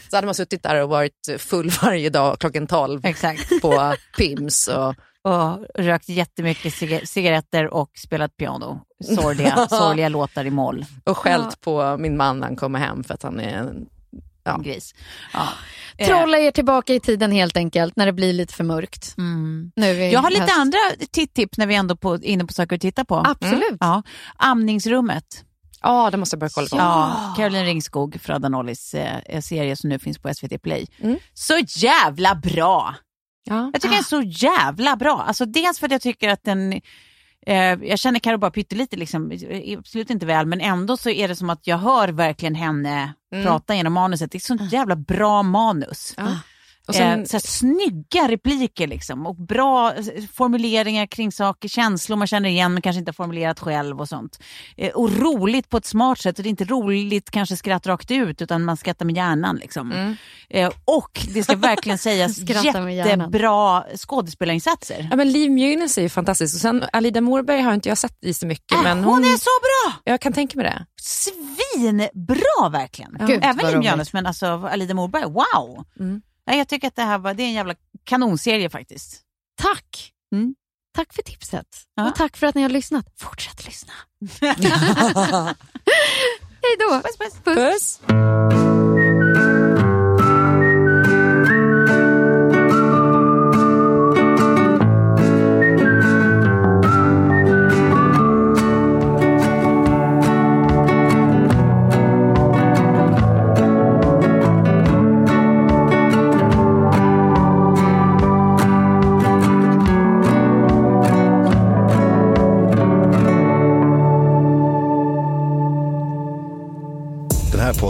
[0.10, 3.62] så hade man suttit där och varit full varje dag klockan 12 Exakt.
[3.62, 4.68] på Pims.
[4.68, 8.82] Och, Och rökt jättemycket ciga- cigaretter och spelat piano.
[9.16, 10.86] Sorgliga, sorgliga låtar i moll.
[11.04, 13.86] och skällt på min man när han kommer hem för att han är en
[14.44, 14.56] Ja.
[14.56, 14.96] En gris.
[15.34, 15.48] Ja.
[16.00, 19.18] Eh, Trolla er tillbaka i tiden helt enkelt när det blir lite för mörkt.
[19.18, 19.72] Mm.
[19.76, 20.58] Nu Jag har lite höst.
[20.58, 20.78] andra
[21.12, 23.16] tips när vi ändå på, inne på saker att titta på.
[23.16, 23.78] Absolut.
[23.80, 24.04] Ja.
[24.36, 25.46] Amningsrummet.
[25.82, 26.78] Ja, det måste jag börja kolla på.
[26.78, 30.88] Ja, Caroline Ringskog, Fröda Nollis eh, serie som nu finns på SVT Play.
[31.02, 31.18] Mm.
[31.34, 32.96] Så jävla bra!
[33.44, 33.70] Ja.
[33.74, 35.24] Jag tycker den är så jävla bra.
[35.28, 36.80] Alltså dels för att jag tycker att den Eh,
[37.84, 39.32] jag känner Karo bara pyttelite, liksom,
[39.78, 43.46] absolut inte väl, men ändå så är det som att jag hör verkligen henne Mm.
[43.46, 44.32] prata genom manuset.
[44.32, 46.16] Det är sånt jävla bra manus.
[46.90, 52.18] Och sen, eh, så här, snygga repliker liksom, och bra eh, formuleringar kring saker, känslor
[52.18, 54.40] man känner igen men kanske inte har formulerat själv och sånt.
[54.78, 58.12] Eh, och roligt på ett smart sätt, och det är inte roligt kanske skratt rakt
[58.12, 59.56] ut utan man skrattar med hjärnan.
[59.56, 59.92] Liksom.
[59.92, 60.16] Mm.
[60.50, 62.38] Eh, och det ska verkligen sägas
[62.96, 65.08] jättebra skådespelarinsatser.
[65.10, 66.56] ja, men Liv Mjugnes är ju fantastisk.
[66.56, 68.78] Och sen Alida Morberg har inte jag sett i så mycket.
[68.78, 70.02] Äh, men hon är så bra!
[70.04, 70.86] Jag kan tänka mig det.
[71.02, 73.18] Svinbra verkligen!
[73.20, 73.92] Gud, Även roligt.
[73.92, 75.86] Jonas men alltså Alida Morberg, wow!
[76.00, 76.22] Mm.
[76.50, 79.22] Nej, jag tycker att det här var, det är en jävla kanonserie faktiskt.
[79.62, 80.14] Tack!
[80.36, 80.56] Mm.
[80.96, 81.68] Tack för tipset.
[81.96, 82.10] Ja.
[82.10, 83.06] Och tack för att ni har lyssnat.
[83.20, 83.94] Fortsätt lyssna.
[86.62, 87.02] Hej då.
[87.02, 87.40] Puss, puss.
[87.44, 88.00] Puss!
[88.08, 89.09] Den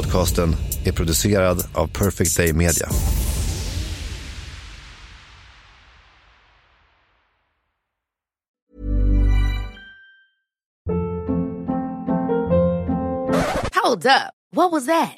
[0.10, 0.56] podcasten
[0.86, 2.88] är producerad av Perfect Day Media.
[13.84, 14.34] Hold up.
[14.52, 15.18] What was that?